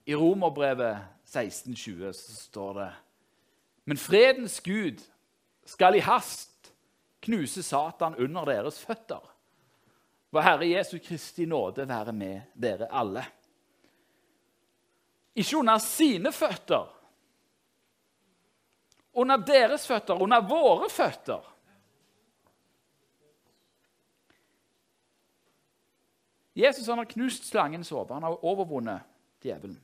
I 0.07 0.15
Romerbrevet 0.15 1.16
16,20 1.37 2.11
står 2.13 2.73
det 2.73 2.91
Men 3.85 3.97
fredens 3.97 4.59
Gud 4.59 5.01
skal 5.65 5.95
i 5.95 5.99
hast 5.99 6.73
knuse 7.21 7.63
Satan 7.63 8.15
under 8.15 8.45
deres 8.45 8.79
føtter. 8.81 9.21
Vår 10.29 10.41
Herre 10.43 10.67
Jesu 10.69 10.97
Kristi 11.03 11.45
nåde 11.45 11.87
være 11.87 12.13
med 12.13 12.41
dere 12.53 12.87
alle. 12.91 13.23
Ikke 15.35 15.57
under 15.57 15.77
sine 15.77 16.31
føtter, 16.33 16.87
under 19.13 19.37
deres 19.37 19.87
føtter, 19.87 20.21
under 20.21 20.41
våre 20.41 20.89
føtter. 20.89 21.53
Jesus 26.57 26.87
han 26.87 26.97
har 26.97 27.05
knust 27.05 27.45
slangens 27.45 27.89
hode. 27.93 28.13
Han 28.13 28.23
har 28.25 28.45
overvunnet 28.45 29.05
djevelen. 29.45 29.77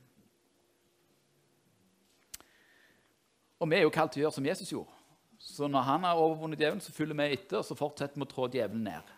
Og 3.64 3.70
vi 3.72 3.78
er 3.78 3.86
jo 3.86 3.92
kalt 3.94 4.12
til 4.12 4.20
å 4.20 4.26
gjøre 4.26 4.36
som 4.36 4.46
Jesus 4.46 4.70
gjorde. 4.74 4.92
Så 5.40 5.68
når 5.72 5.86
han 5.86 6.04
har 6.04 6.20
overvunnet 6.20 6.60
djevelen, 6.60 6.82
så 6.84 6.92
følger 6.92 7.16
vi 7.16 7.28
etter, 7.32 7.62
og 7.62 7.64
så 7.64 7.76
fortsetter 7.78 8.20
vi 8.20 8.26
å 8.26 8.28
trå 8.28 8.48
djevelen 8.52 8.84
ned. 8.84 9.12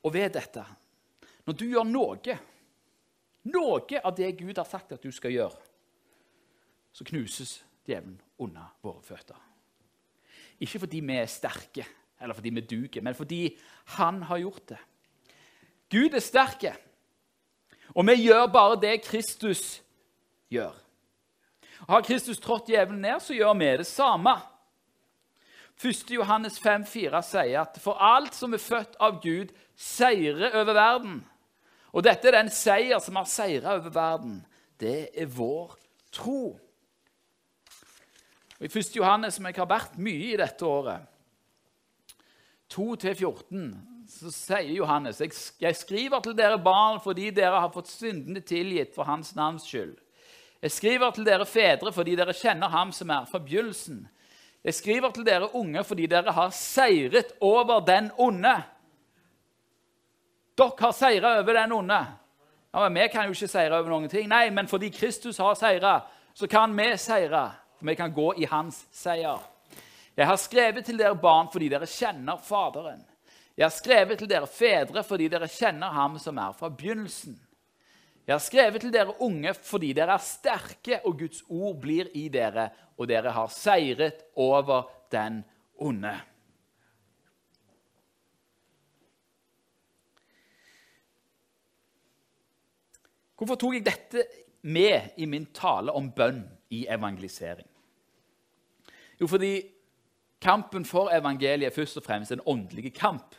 Og 0.00 0.14
ved 0.14 0.32
dette, 0.32 0.64
når 1.44 1.58
du 1.60 1.66
gjør 1.68 1.84
noe, 1.84 2.38
noe 3.52 4.00
av 4.00 4.16
det 4.16 4.32
Gud 4.40 4.56
har 4.56 4.68
sagt 4.68 4.96
at 4.96 5.04
du 5.04 5.12
skal 5.12 5.36
gjøre, 5.36 5.68
så 6.96 7.04
knuses 7.12 7.58
djevelen 7.84 8.16
under 8.40 8.72
våre 8.80 9.04
føtter. 9.04 9.36
Ikke 10.64 10.80
fordi 10.80 11.04
vi 11.04 11.20
er 11.20 11.28
sterke, 11.28 11.84
eller 12.20 12.36
fordi 12.36 12.56
vi 12.56 12.68
duger, 12.72 13.04
men 13.04 13.16
fordi 13.16 13.42
han 14.00 14.24
har 14.32 14.40
gjort 14.40 14.70
det. 14.72 14.80
Gud 15.92 16.16
er 16.16 16.24
sterk, 16.24 16.64
og 17.94 18.06
vi 18.06 18.14
gjør 18.26 18.46
bare 18.52 18.78
det 18.80 19.00
Kristus 19.04 19.80
gjør. 20.50 20.74
Har 21.88 22.04
Kristus 22.06 22.38
trådt 22.38 22.68
djevelen 22.68 23.00
ned, 23.02 23.20
så 23.20 23.34
gjør 23.34 23.56
vi 23.58 23.70
det 23.80 23.86
samme. 23.88 24.36
1. 25.80 26.10
Johannes 26.12 26.58
5,4 26.60 27.22
sier 27.24 27.62
at 27.62 27.78
for 27.80 27.96
alt 27.96 28.36
som 28.36 28.52
er 28.52 28.60
født 28.60 28.98
av 29.00 29.20
Gud, 29.22 29.52
seirer 29.76 30.52
over 30.60 30.76
verden. 30.76 31.20
Og 31.96 32.04
dette 32.04 32.28
er 32.28 32.36
den 32.36 32.50
seier 32.52 33.00
som 33.02 33.16
har 33.16 33.28
seira 33.30 33.78
over 33.78 33.94
verden. 33.94 34.42
Det 34.80 35.08
er 35.16 35.30
vår 35.32 35.72
tro. 36.12 36.58
Og 38.60 38.66
I 38.66 38.68
1. 38.68 38.92
Johannes, 38.96 39.38
som 39.38 39.48
jeg 39.48 39.56
har 39.56 39.70
vært 39.70 39.96
mye 39.98 40.34
i 40.34 40.38
dette 40.38 40.66
året, 40.68 41.08
2-14 42.70 43.89
så 44.10 44.30
sier 44.34 44.72
Johannes 44.74 45.20
jeg 45.22 45.76
skriver 45.78 46.22
til 46.24 46.34
dere 46.36 46.58
barn 46.58 46.98
fordi 47.02 47.30
dere 47.34 47.60
har 47.62 47.72
fått 47.74 47.90
syndene 47.92 48.42
tilgitt 48.42 48.94
for 48.96 49.06
hans 49.06 49.34
navns 49.38 49.68
skyld. 49.68 49.94
Jeg 50.60 50.74
skriver 50.74 51.12
til 51.14 51.24
dere 51.28 51.46
fedre 51.48 51.92
fordi 51.94 52.16
dere 52.18 52.34
kjenner 52.36 52.72
ham 52.72 52.90
som 52.92 53.10
er 53.14 53.28
fra 53.30 53.40
begynnelsen. 53.40 54.02
Jeg 54.64 54.76
skriver 54.76 55.14
til 55.14 55.24
dere 55.24 55.48
unge 55.56 55.84
fordi 55.86 56.08
dere 56.10 56.34
har 56.36 56.50
seiret 56.52 57.32
over 57.40 57.80
den 57.86 58.10
onde. 58.18 58.56
Dere 60.58 60.76
har 60.80 60.92
seira 60.92 61.38
over 61.38 61.56
den 61.56 61.72
onde. 61.72 62.00
Ja, 62.74 62.88
men 62.88 63.02
Vi 63.02 63.08
kan 63.08 63.24
jo 63.24 63.32
ikke 63.32 63.48
seire 63.48 63.78
over 63.78 63.90
noen 63.90 64.08
ting. 64.08 64.28
Nei, 64.28 64.50
men 64.50 64.68
fordi 64.68 64.90
Kristus 64.90 65.38
har 65.38 65.54
seira, 65.54 66.00
så 66.34 66.46
kan 66.46 66.76
vi 66.76 66.96
seire. 66.96 67.50
For 67.78 67.86
vi 67.86 67.94
kan 67.94 68.12
gå 68.12 68.34
i 68.36 68.44
hans 68.44 68.84
seier. 68.92 69.40
Jeg 70.16 70.26
har 70.26 70.36
skrevet 70.36 70.84
til 70.84 70.98
dere 70.98 71.16
barn 71.16 71.48
fordi 71.52 71.68
dere 71.68 71.86
kjenner 71.86 72.36
Faderen. 72.36 73.00
Jeg 73.60 73.66
har 73.66 73.76
skrevet 73.76 74.16
til 74.16 74.28
dere 74.30 74.46
fedre 74.48 75.02
fordi 75.04 75.26
dere 75.28 75.44
kjenner 75.52 75.92
ham 75.92 76.14
som 76.16 76.38
er 76.40 76.54
fra 76.56 76.70
begynnelsen. 76.72 77.34
Jeg 78.24 78.32
har 78.32 78.40
skrevet 78.40 78.80
til 78.80 78.92
dere 78.94 79.12
unge 79.20 79.52
fordi 79.52 79.90
dere 79.92 80.14
er 80.16 80.22
sterke, 80.24 81.00
og 81.04 81.18
Guds 81.20 81.42
ord 81.52 81.74
blir 81.82 82.08
i 82.16 82.30
dere, 82.32 82.70
og 82.96 83.10
dere 83.10 83.34
har 83.36 83.50
seiret 83.52 84.22
over 84.40 84.88
den 85.12 85.42
onde. 85.76 86.14
Hvorfor 93.36 93.60
tok 93.60 93.76
jeg 93.76 93.84
dette 93.84 94.24
med 94.62 95.20
i 95.20 95.28
min 95.28 95.44
tale 95.52 95.92
om 95.92 96.08
bønn 96.16 96.40
i 96.72 96.86
evangelisering? 96.88 97.68
Jo, 99.20 99.28
fordi 99.28 99.52
Kampen 100.40 100.84
for 100.84 101.10
evangeliet 101.12 101.68
er 101.68 101.74
først 101.74 101.96
og 102.00 102.04
fremst 102.04 102.32
en 102.32 102.40
åndelig 102.46 102.94
kamp. 102.94 103.34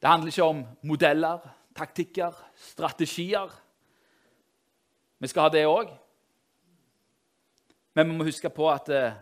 Det 0.00 0.08
handler 0.08 0.32
ikke 0.32 0.44
om 0.44 0.64
modeller, 0.82 1.38
taktikker, 1.76 2.32
strategier. 2.56 3.50
Vi 5.18 5.28
skal 5.28 5.42
ha 5.42 5.52
det 5.52 5.66
òg. 5.68 5.90
Men 7.94 8.08
vi 8.08 8.16
må 8.16 8.24
huske 8.24 8.48
på 8.50 8.70
at 8.70 8.88
eh, 8.88 9.18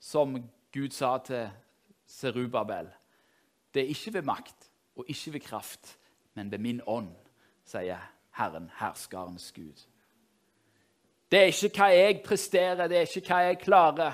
som 0.00 0.36
Gud 0.74 0.90
sa 0.92 1.16
til 1.24 1.48
Serubabel 2.06 2.90
Det 3.74 3.82
er 3.82 3.92
ikke 3.94 4.14
ved 4.14 4.22
makt 4.22 4.70
og 4.96 5.04
ikke 5.08 5.32
ved 5.32 5.40
kraft, 5.40 5.98
men 6.34 6.50
ved 6.50 6.58
min 6.58 6.80
ånd, 6.86 7.14
sier 7.64 7.98
Herren, 8.36 8.70
herskarens 8.78 9.52
Gud. 9.52 9.86
Det 11.30 11.40
er 11.40 11.50
ikke 11.50 11.70
hva 11.78 11.88
jeg 11.90 12.20
presterer, 12.22 12.88
det 12.88 12.98
er 12.98 13.08
ikke 13.08 13.26
hva 13.26 13.40
jeg 13.48 13.58
klarer. 13.58 14.12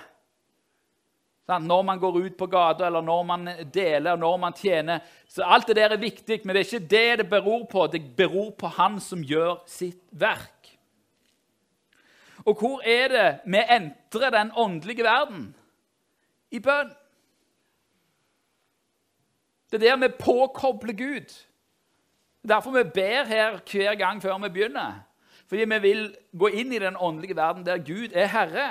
Når 1.58 1.82
man 1.82 1.98
går 1.98 2.18
ut 2.18 2.36
på 2.36 2.46
gata, 2.46 2.86
eller 2.86 3.00
når 3.00 3.22
man 3.22 3.48
deler, 3.74 4.16
når 4.16 4.36
man 4.36 4.52
tjener. 4.52 5.00
Så 5.28 5.42
Alt 5.42 5.66
det 5.66 5.76
der 5.76 5.90
er 5.90 5.96
viktig, 5.96 6.40
men 6.44 6.54
det 6.54 6.60
er 6.60 6.68
ikke 6.68 6.88
det 6.90 7.18
det 7.18 7.30
beror 7.30 7.64
på. 7.70 7.86
Det 7.86 8.16
beror 8.16 8.50
på 8.50 8.66
Han 8.66 9.00
som 9.00 9.22
gjør 9.22 9.62
sitt 9.66 10.02
verk. 10.10 10.78
Og 12.46 12.54
hvor 12.56 12.80
er 12.84 13.08
det 13.08 13.28
vi 13.44 13.60
entrer 13.68 14.30
den 14.30 14.52
åndelige 14.56 15.04
verden? 15.04 15.54
I 16.50 16.58
bønn. 16.58 16.90
Det 19.70 19.78
er 19.82 19.90
der 19.90 20.08
vi 20.08 20.14
påkobler 20.18 20.92
Gud. 20.92 21.46
Derfor 22.48 22.70
vi 22.70 22.84
ber 22.94 23.24
her 23.24 23.58
hver 23.70 23.94
gang 23.94 24.22
før 24.22 24.38
vi 24.38 24.48
begynner. 24.48 25.02
Fordi 25.46 25.64
vi 25.64 25.78
vil 25.78 26.16
gå 26.38 26.46
inn 26.46 26.72
i 26.72 26.78
den 26.78 26.96
åndelige 26.96 27.36
verden 27.36 27.66
der 27.66 27.78
Gud 27.78 28.14
er 28.14 28.26
herre. 28.26 28.68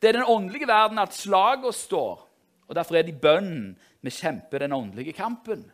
Det 0.00 0.08
er 0.08 0.16
den 0.16 0.28
åndelige 0.28 0.68
verden 0.68 0.98
at 0.98 1.14
slagene 1.14 1.72
står. 1.72 2.26
Og 2.68 2.74
Derfor 2.74 2.96
er 2.96 3.02
det 3.02 3.14
i 3.14 3.20
bønnen 3.20 3.76
vi 4.00 4.10
kjemper 4.14 4.62
den 4.62 4.72
åndelige 4.72 5.12
kampen. 5.12 5.66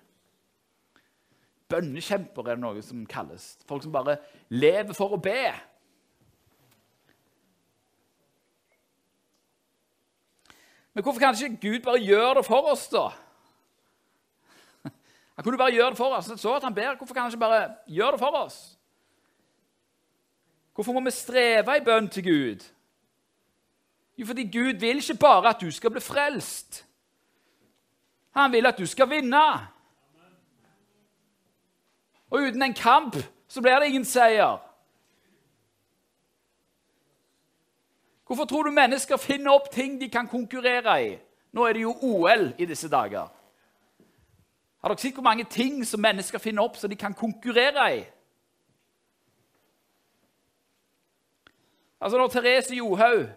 Bønnekjemper 1.68 2.46
er 2.46 2.56
det 2.56 2.62
noe 2.62 2.82
som 2.82 3.06
kalles. 3.10 3.56
Folk 3.66 3.82
som 3.82 3.94
bare 3.94 4.18
lever 4.48 4.94
for 4.94 5.14
å 5.14 5.20
be. 5.22 5.50
Men 10.94 11.04
hvorfor 11.04 11.20
kan 11.20 11.34
ikke 11.36 11.60
Gud 11.60 11.82
bare 11.84 12.00
gjøre 12.00 12.38
det 12.38 12.46
for 12.46 12.70
oss, 12.70 12.86
da? 12.88 13.10
Han 15.36 15.44
kunne 15.44 15.58
bare 15.60 15.74
gjøre 15.74 15.90
det 15.92 15.98
for 15.98 16.14
oss. 16.16 16.30
Så 16.40 16.54
at 16.56 16.64
han 16.64 16.74
ber, 16.74 16.96
Hvorfor 16.96 17.14
kan 17.14 17.26
han 17.26 17.30
ikke 17.30 17.42
bare 17.44 17.74
gjøre 17.86 18.12
det 18.16 18.20
for 18.22 18.38
oss? 18.38 18.78
Hvorfor 20.74 20.92
må 20.92 21.00
vi 21.04 21.10
streve 21.10 21.76
i 21.76 21.84
bønn 21.84 22.08
til 22.08 22.24
Gud? 22.24 22.64
Jo, 24.16 24.26
fordi 24.26 24.42
Gud 24.42 24.80
vil 24.80 24.96
ikke 24.96 25.18
bare 25.20 25.48
at 25.48 25.60
du 25.60 25.70
skal 25.70 25.90
bli 25.90 26.00
frelst. 26.00 26.86
Han 28.30 28.52
vil 28.52 28.66
at 28.66 28.78
du 28.78 28.86
skal 28.86 29.10
vinne. 29.10 29.46
Og 32.30 32.40
uten 32.40 32.62
en 32.62 32.74
kamp 32.74 33.16
så 33.48 33.62
blir 33.62 33.78
det 33.78 33.86
ingen 33.86 34.04
seier. 34.04 34.58
Hvorfor 38.26 38.44
tror 38.44 38.62
du 38.62 38.70
mennesker 38.70 39.16
finner 39.16 39.52
opp 39.52 39.70
ting 39.72 40.00
de 40.00 40.08
kan 40.08 40.28
konkurrere 40.28 40.96
i? 41.06 41.18
Nå 41.52 41.64
er 41.64 41.72
det 41.72 41.82
jo 41.82 41.94
OL 42.02 42.52
i 42.58 42.64
disse 42.64 42.88
dager. 42.88 43.28
Har 44.82 44.88
dere 44.92 44.98
sett 44.98 45.14
hvor 45.14 45.22
mange 45.22 45.44
ting 45.44 45.78
som 45.86 46.00
mennesker 46.00 46.38
finner 46.38 46.62
opp 46.62 46.76
som 46.76 46.90
de 46.90 46.96
kan 46.96 47.14
konkurrere 47.14 47.86
i? 47.96 48.04
Altså 52.00 52.18
Når 52.18 52.28
Therese 52.28 52.74
Johaug 52.74 53.28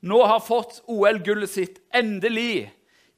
nå 0.00 0.20
har 0.24 0.40
fått 0.40 0.80
OL-gullet 0.88 1.50
sitt, 1.50 1.80
endelig, 1.92 2.70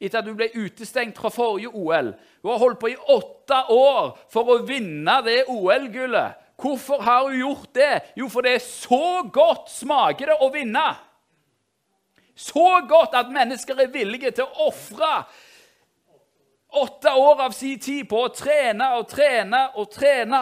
etter 0.03 0.19
at 0.19 0.27
hun 0.27 0.37
ble 0.39 0.49
utestengt 0.55 1.19
fra 1.19 1.31
forrige 1.31 1.71
OL. 1.71 2.11
Hun 2.43 2.51
har 2.51 2.61
holdt 2.61 2.81
på 2.81 2.91
i 2.91 2.99
åtte 3.15 3.59
år 3.71 4.17
for 4.33 4.51
å 4.51 4.61
vinne 4.67 5.15
det 5.23 5.45
OL-gullet. 5.47 6.39
Hvorfor 6.59 7.01
har 7.03 7.29
hun 7.29 7.39
gjort 7.39 7.71
det? 7.75 7.93
Jo, 8.19 8.27
for 8.31 8.45
det 8.45 8.57
er 8.57 8.65
så 8.65 9.23
godt 9.33 9.71
smaker 9.71 10.31
det 10.31 10.37
å 10.43 10.51
vinne. 10.53 10.85
Så 12.35 12.67
godt 12.89 13.15
at 13.17 13.31
mennesker 13.31 13.79
er 13.79 13.91
villige 13.93 14.31
til 14.35 14.47
å 14.47 14.67
ofre 14.69 15.11
åtte 16.73 17.11
år 17.13 17.43
av 17.45 17.53
sin 17.53 17.79
tid 17.79 18.07
på 18.09 18.23
å 18.25 18.31
trene 18.33 18.87
og 18.97 19.05
trene 19.11 19.59
og 19.77 19.91
trene. 19.93 20.41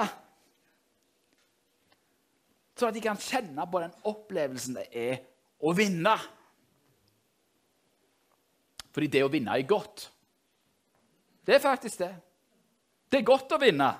Så 2.80 2.88
at 2.88 2.96
de 2.96 3.04
kan 3.04 3.20
kjenne 3.20 3.66
på 3.68 3.82
den 3.84 3.92
opplevelsen 4.08 4.80
det 4.80 4.88
er 4.90 5.20
å 5.62 5.74
vinne. 5.78 6.16
Fordi 8.92 9.08
det 9.08 9.24
å 9.24 9.32
vinne 9.32 9.56
er 9.56 9.68
godt. 9.68 10.10
Det 11.46 11.56
er 11.56 11.64
faktisk 11.64 12.02
det. 12.04 12.12
Det 13.12 13.22
er 13.22 13.28
godt 13.28 13.54
å 13.56 13.60
vinne. 13.62 13.92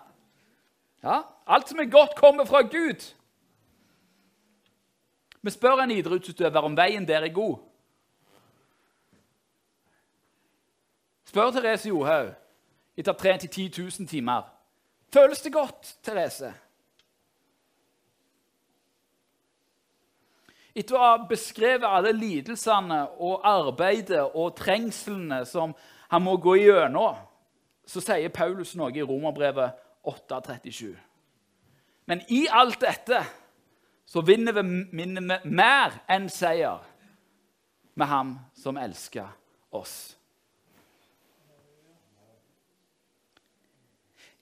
Ja, 1.02 1.22
Alt 1.52 1.68
som 1.70 1.80
er 1.80 1.90
godt, 1.92 2.16
kommer 2.16 2.46
fra 2.46 2.62
Gud. 2.62 3.04
Vi 5.42 5.52
spør 5.52 5.82
en 5.84 5.92
idrettsutøver 5.92 6.64
om 6.64 6.78
veien 6.78 7.08
der 7.08 7.26
er 7.26 7.34
god. 7.34 7.58
Spør 11.28 11.52
Therese 11.56 11.90
Johaug 11.90 12.32
etter 12.96 13.14
3 13.14 13.38
10 13.48 13.72
000 13.82 14.08
timer. 14.08 14.46
Føles 15.12 15.42
det 15.42 15.54
godt, 15.54 15.96
Therese? 16.04 16.54
Etter 20.76 20.96
å 20.96 21.04
ha 21.04 21.16
beskrevet 21.28 21.88
alle 21.88 22.14
lidelsene 22.16 23.02
og 23.20 23.44
arbeidet 23.48 24.24
og 24.32 24.54
trengslene 24.56 25.42
som 25.46 25.74
han 26.12 26.24
må 26.24 26.38
gå 26.40 26.56
gjennom, 26.62 27.20
så 27.88 28.04
sier 28.04 28.32
Paulus 28.32 28.76
noe 28.80 28.94
i 28.96 29.04
Romerbrevet 29.04 29.76
8,37. 30.08 30.94
Men 32.08 32.24
i 32.32 32.46
alt 32.52 32.80
dette 32.82 33.20
så 34.08 34.24
vinner 34.28 34.56
vi, 34.56 34.64
mer 35.48 36.00
enn 36.12 36.30
seier 36.32 36.82
med 37.96 38.08
ham 38.08 38.34
som 38.58 38.80
elsker 38.80 39.28
oss. 39.76 40.16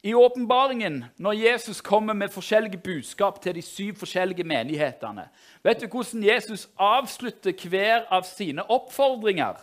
I 0.04 0.14
åpenbaringen, 0.14 1.06
når 1.18 1.32
Jesus 1.32 1.82
kommer 1.82 2.14
med 2.14 2.32
forskjellige 2.32 2.78
budskap 2.78 3.42
til 3.42 3.56
de 3.56 3.62
syv 3.62 3.98
forskjellige 4.00 4.44
menighetene 4.48 5.26
Vet 5.64 5.82
du 5.82 5.88
hvordan 5.88 6.24
Jesus 6.24 6.70
avslutter 6.80 7.68
hver 7.68 8.06
av 8.08 8.24
sine 8.24 8.64
oppfordringer? 8.64 9.60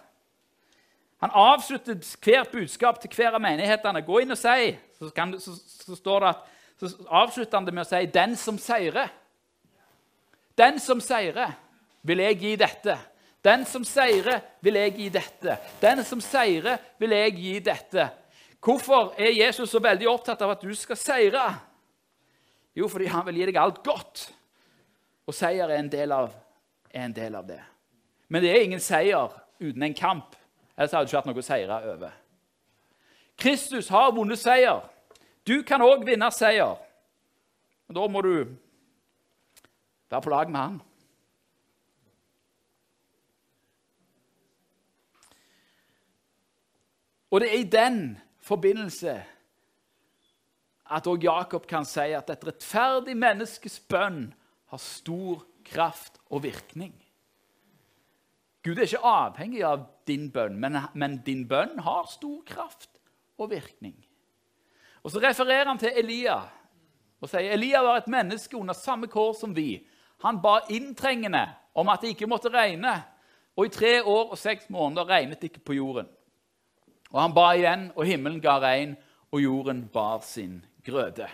Han 1.25 1.31
avslutter 1.33 1.97
hvert 2.25 2.51
budskap 2.53 3.01
til 3.01 3.11
hver 3.17 3.39
av 3.39 3.41
menighetene. 3.41 4.03
Gå 4.05 4.19
inn 4.21 4.35
og 4.35 4.39
si. 4.39 4.75
Så, 4.99 5.09
kan, 5.17 5.33
så, 5.41 5.55
så, 5.57 6.17
at, 6.29 6.43
så 6.77 6.91
avslutter 7.09 7.57
han 7.57 7.67
det 7.67 7.75
med 7.75 7.87
å 7.87 7.89
si 7.89 8.07
'Den 8.07 8.37
som 8.37 8.59
seirer'. 8.59 9.09
Den 10.59 10.79
som 10.79 11.01
seirer, 11.01 11.53
vil 12.03 12.19
jeg 12.19 12.39
gi 12.41 12.57
dette. 12.57 12.99
Den 13.45 13.65
som 13.65 13.85
seirer, 13.85 14.41
vil 14.61 14.75
jeg 14.75 14.95
gi 14.97 15.09
dette. 15.09 15.57
Den 15.81 16.05
som 16.05 16.21
seirer, 16.21 16.79
vil 16.99 17.11
jeg 17.11 17.35
gi 17.37 17.59
dette. 17.59 18.09
Hvorfor 18.67 19.15
er 19.15 19.31
Jesus 19.31 19.71
så 19.71 19.79
veldig 19.79 20.09
opptatt 20.11 20.41
av 20.43 20.57
at 20.57 20.65
du 20.67 20.73
skal 20.75 20.99
seire? 20.99 21.45
Jo, 22.75 22.89
fordi 22.91 23.07
han 23.07 23.23
vil 23.29 23.39
gi 23.39 23.47
deg 23.47 23.59
alt 23.63 23.79
godt. 23.87 24.25
Og 25.27 25.35
seier 25.35 25.71
er 25.71 25.79
en 25.79 25.91
del 25.93 26.11
av, 26.15 26.33
en 26.91 27.15
del 27.15 27.37
av 27.39 27.47
det. 27.47 27.61
Men 28.27 28.43
det 28.43 28.51
er 28.51 28.65
ingen 28.67 28.83
seier 28.83 29.31
uten 29.63 29.87
en 29.87 29.95
kamp. 29.95 30.35
Ellers 30.75 30.97
hadde 30.97 31.07
det 31.07 31.13
ikke 31.13 31.21
vært 31.21 31.31
noe 31.31 31.45
å 31.45 31.47
seire 31.47 31.79
over. 31.93 32.19
Kristus 33.39 33.93
har 33.95 34.11
vunnet 34.17 34.43
seier. 34.43 34.83
Du 35.47 35.63
kan 35.63 35.87
òg 35.87 36.03
vinne 36.09 36.33
seier. 36.35 36.75
Men 37.87 38.01
da 38.01 38.11
må 38.11 38.27
du 38.27 38.35
være 40.11 40.25
på 40.27 40.35
lag 40.35 40.51
med 40.51 40.63
han. 40.65 40.83
Og 47.31 47.43
det 47.43 47.55
er 47.55 47.61
i 47.63 47.75
den 47.79 48.17
forbindelse 48.47 49.17
at 50.87 51.09
òg 51.11 51.25
Jakob 51.27 51.67
kan 51.67 51.87
si 51.89 52.13
at 52.15 52.31
et 52.31 52.45
rettferdig 52.47 53.17
menneskes 53.19 53.81
bønn 53.91 54.29
har 54.71 54.83
stor 54.83 55.43
kraft 55.67 56.21
og 56.31 56.45
virkning. 56.47 56.95
Gud 58.67 58.79
er 58.79 58.87
ikke 58.87 59.07
avhengig 59.07 59.63
av 59.67 59.85
din 60.07 60.29
bønn, 60.35 60.59
men, 60.59 60.79
men 60.95 61.21
din 61.27 61.45
bønn 61.49 61.79
har 61.87 62.07
stor 62.11 62.41
kraft 62.47 63.01
og 63.39 63.51
virkning. 63.51 63.95
Og 65.03 65.11
Så 65.11 65.23
refererer 65.23 65.69
han 65.71 65.79
til 65.79 65.95
Elia 65.95 66.41
og 67.23 67.31
sier 67.31 67.55
Elia 67.55 67.81
var 67.83 68.01
et 68.01 68.11
menneske 68.13 68.59
under 68.59 68.77
samme 68.77 69.09
kår 69.11 69.33
som 69.39 69.55
vi. 69.57 69.81
Han 70.25 70.41
ba 70.43 70.59
inntrengende 70.71 71.47
om 71.75 71.89
at 71.89 72.03
det 72.03 72.15
ikke 72.15 72.29
måtte 72.29 72.53
regne, 72.53 72.93
og 73.57 73.67
i 73.67 73.73
tre 73.73 73.93
år 74.03 74.33
og 74.35 74.39
seks 74.39 74.69
måneder 74.73 75.09
regnet 75.09 75.41
det 75.41 75.51
ikke 75.51 75.65
på 75.71 75.79
jorden. 75.79 76.09
Og 77.13 77.21
han 77.21 77.35
ba 77.35 77.51
igjen, 77.55 77.91
og 77.95 78.09
himmelen 78.09 78.41
ga 78.43 78.57
regn, 78.63 78.97
og 79.31 79.43
jorden 79.43 79.85
bar 79.93 80.23
sin 80.27 80.59
grøde. 80.87 81.29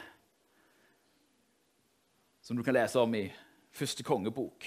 Som 2.42 2.56
du 2.56 2.64
kan 2.66 2.76
lese 2.76 3.00
om 3.00 3.14
i 3.14 3.26
første 3.72 4.04
kongebok. 4.04 4.66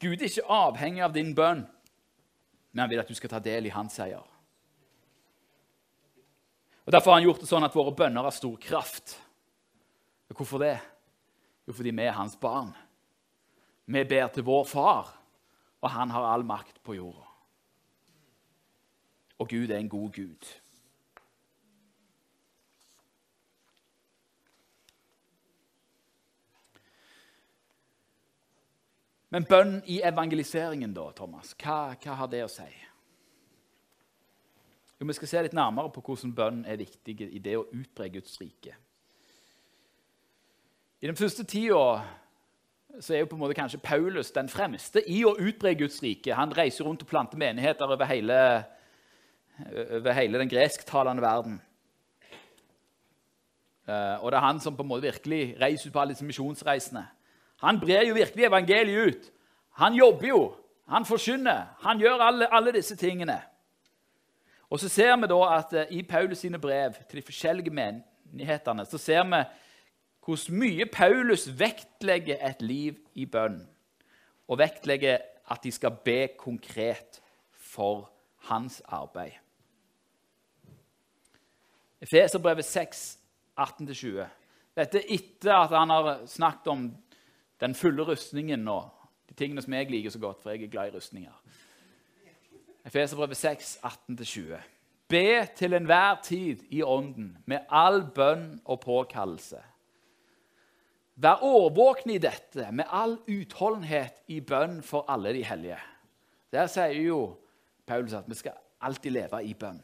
Gud 0.00 0.20
er 0.20 0.28
ikke 0.28 0.46
avhengig 0.52 1.02
av 1.04 1.12
din 1.14 1.34
bønn, 1.36 1.64
men 2.72 2.82
han 2.82 2.90
vil 2.90 3.02
at 3.02 3.10
du 3.10 3.16
skal 3.16 3.32
ta 3.32 3.40
del 3.42 3.68
i 3.68 3.74
hans 3.74 3.96
seier. 3.96 4.24
Og 6.84 6.92
Derfor 6.92 7.10
har 7.10 7.20
han 7.20 7.28
gjort 7.28 7.40
det 7.40 7.48
sånn 7.48 7.64
at 7.64 7.76
våre 7.76 7.94
bønner 7.96 8.26
har 8.26 8.34
stor 8.34 8.56
kraft. 8.60 9.14
Og 10.28 10.36
hvorfor 10.36 10.60
det? 10.60 10.76
Jo, 11.64 11.72
fordi 11.72 11.94
vi 11.96 12.04
er 12.04 12.16
hans 12.16 12.36
barn. 12.36 12.74
Vi 13.86 14.04
ber 14.08 14.28
til 14.32 14.44
vår 14.44 14.66
far, 14.68 15.14
og 15.80 15.92
han 15.92 16.12
har 16.12 16.28
all 16.28 16.44
makt 16.44 16.82
på 16.84 16.96
jorda. 16.98 17.23
Og 19.44 19.50
Gud 19.50 19.70
er 19.70 19.76
en 19.76 19.88
god 19.88 20.12
Gud. 20.12 20.46
Men 29.28 29.44
bønn 29.44 29.82
i 29.84 29.98
evangeliseringen, 30.00 30.94
da, 30.96 31.10
Thomas, 31.12 31.52
hva, 31.60 31.92
hva, 31.92 32.14
har 32.22 32.30
det 32.32 32.40
å 32.46 32.48
si? 32.48 32.70
Jo, 34.96 35.04
Vi 35.04 35.16
skal 35.18 35.28
se 35.28 35.42
litt 35.44 35.56
nærmere 35.58 35.92
på 35.92 36.00
hvordan 36.06 36.32
bønn 36.32 36.64
er 36.64 36.80
viktig 36.80 37.18
i 37.26 37.42
det 37.44 37.58
å 37.60 37.66
utbre 37.68 38.08
Guds 38.14 38.40
rike. 38.40 38.78
I 41.02 41.10
den 41.10 41.20
første 41.20 41.44
tida 41.44 41.84
så 42.96 43.12
er 43.12 43.26
jo 43.26 43.28
på 43.28 43.36
en 43.36 43.42
måte 43.42 43.58
kanskje 43.58 43.82
Paulus 43.84 44.32
den 44.32 44.48
fremste 44.48 45.04
i 45.04 45.20
å 45.28 45.36
utbre 45.36 45.74
Guds 45.76 46.00
rike. 46.00 46.32
Han 46.32 46.56
reiser 46.56 46.88
rundt 46.88 47.04
og 47.04 47.12
planter 47.12 47.36
menigheter 47.36 47.92
over 47.92 48.08
hele 48.08 48.38
over 49.98 50.12
hele 50.12 50.38
den 50.38 50.50
gresktalende 50.50 51.22
verden. 51.22 51.62
Eh, 53.88 54.24
og 54.24 54.32
det 54.32 54.38
er 54.38 54.46
han 54.46 54.60
som 54.60 54.76
på 54.76 54.82
en 54.82 54.88
måte 54.88 55.06
virkelig 55.06 55.56
reiser 55.60 55.88
ut 55.88 55.92
på 55.92 56.00
alle 56.00 56.14
disse 56.14 56.26
misjonsreisene. 56.26 57.04
Han 57.64 57.80
brer 57.80 58.06
jo 58.08 58.14
virkelig 58.16 58.46
evangeliet 58.46 59.08
ut. 59.08 59.30
Han 59.80 59.94
jobber 59.94 60.28
jo, 60.28 60.40
han 60.88 61.04
forkynner, 61.04 61.74
han 61.80 62.00
gjør 62.00 62.22
alle, 62.22 62.48
alle, 62.54 62.72
disse 62.72 62.96
tingene. 62.96 63.40
Og 64.70 64.80
så 64.80 64.88
ser 64.88 65.16
vi 65.16 65.28
da 65.30 65.40
at 65.56 65.72
uh, 65.72 65.92
i 65.92 66.02
Paulus 66.02 66.38
sine 66.38 66.58
brev 66.58 66.96
til 67.08 67.20
de 67.20 67.26
forskjellige 67.26 67.74
menighetene 67.74 68.86
så 68.86 68.98
ser 68.98 69.22
vi 69.28 69.42
hvor 70.24 70.40
mye 70.56 70.86
Paulus 70.88 71.46
vektlegger 71.58 72.40
et 72.40 72.62
liv 72.62 72.96
i 73.14 73.26
bønn. 73.26 73.60
Og 74.48 74.58
vektlegger 74.58 75.18
at 75.52 75.64
de 75.64 75.72
skal 75.72 75.92
be 76.04 76.28
konkret 76.38 77.20
for 77.52 78.08
hans 78.48 78.82
arbeid. 78.88 79.43
Efeserbrevet 82.04 82.64
6, 82.64 83.18
18-20. 83.56 84.26
Dette 84.76 85.00
etter 85.14 85.54
at 85.56 85.72
han 85.72 85.92
har 85.92 86.24
snakket 86.28 86.68
om 86.72 86.88
den 87.62 87.74
fulle 87.78 88.04
rustningen 88.04 88.66
og 88.68 88.90
de 89.30 89.36
tingene 89.38 89.62
som 89.64 89.72
jeg 89.72 89.88
liker 89.88 90.12
så 90.12 90.20
godt, 90.20 90.42
for 90.42 90.52
jeg 90.52 90.66
er 90.66 90.72
glad 90.72 90.90
i 90.90 90.96
rustninger. 90.98 91.36
Efeserbrevet 92.84 93.36
6, 93.40 93.78
18-20. 94.10 94.58
Be 95.08 95.46
til 95.56 95.76
enhver 95.76 96.18
tid 96.24 96.66
i 96.70 96.82
ånden, 96.82 97.38
med 97.46 97.64
all 97.70 98.02
bønn 98.14 98.58
og 98.64 98.82
påkallelse. 98.84 99.62
Vær 101.14 101.44
årvåkne 101.46 102.18
i 102.18 102.20
dette, 102.20 102.68
med 102.72 102.90
all 102.90 103.16
utholdenhet 103.30 104.20
i 104.28 104.40
bønn 104.44 104.82
for 104.82 105.06
alle 105.08 105.32
de 105.32 105.44
hellige. 105.46 105.78
Der 106.52 106.68
sier 106.68 107.00
jo 107.00 107.18
Paulus 107.86 108.12
at 108.12 108.28
vi 108.28 108.36
skal 108.36 108.58
alltid 108.84 109.14
leve 109.14 109.44
i 109.44 109.54
bønn. 109.54 109.80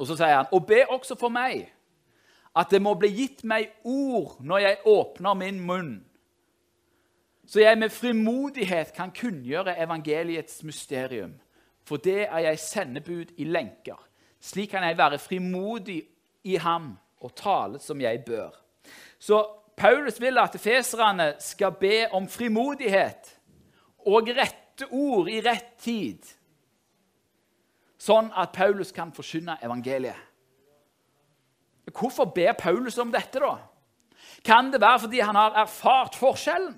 Og 0.00 0.08
så 0.08 0.16
sier 0.16 0.38
han, 0.38 0.48
og 0.56 0.64
be 0.66 0.80
også 0.88 1.14
for 1.20 1.32
meg, 1.32 1.66
at 2.56 2.72
det 2.72 2.80
må 2.82 2.94
bli 2.98 3.10
gitt 3.12 3.44
meg 3.46 3.68
ord 3.84 4.38
når 4.40 4.64
jeg 4.64 4.78
åpner 4.88 5.36
min 5.38 5.60
munn, 5.60 5.92
så 7.50 7.64
jeg 7.64 7.78
med 7.78 7.90
frimodighet 7.90 8.92
kan 8.94 9.10
kunngjøre 9.10 9.74
evangeliets 9.82 10.62
mysterium. 10.62 11.32
For 11.82 11.98
det 11.98 12.28
er 12.28 12.44
jeg 12.44 12.58
sendebud 12.62 13.32
i 13.42 13.44
lenker. 13.44 13.98
Slik 14.40 14.70
kan 14.70 14.84
jeg 14.86 14.98
være 14.98 15.18
frimodig 15.18 16.04
i 16.46 16.54
ham 16.62 16.92
og 17.18 17.34
tale 17.34 17.80
som 17.82 18.00
jeg 18.00 18.22
bør. 18.26 18.54
Så 19.18 19.42
Paulus 19.76 20.20
vil 20.20 20.38
at 20.38 20.54
feserne 20.60 21.32
skal 21.42 21.74
be 21.80 22.06
om 22.12 22.28
frimodighet 22.28 23.34
og 24.06 24.30
rette 24.36 24.86
ord 24.90 25.28
i 25.28 25.40
rett 25.44 25.74
tid, 25.82 26.22
sånn 28.00 28.30
at 28.32 28.54
Paulus 28.56 28.92
kan 28.96 29.12
forkynne 29.12 29.58
evangeliet. 29.64 30.28
Hvorfor 31.90 32.30
ber 32.30 32.54
Paulus 32.58 32.98
om 33.02 33.10
dette, 33.12 33.40
da? 33.42 33.56
Kan 34.46 34.70
det 34.72 34.80
være 34.80 35.02
fordi 35.04 35.20
han 35.20 35.36
har 35.36 35.56
erfart 35.64 36.16
forskjellen 36.16 36.76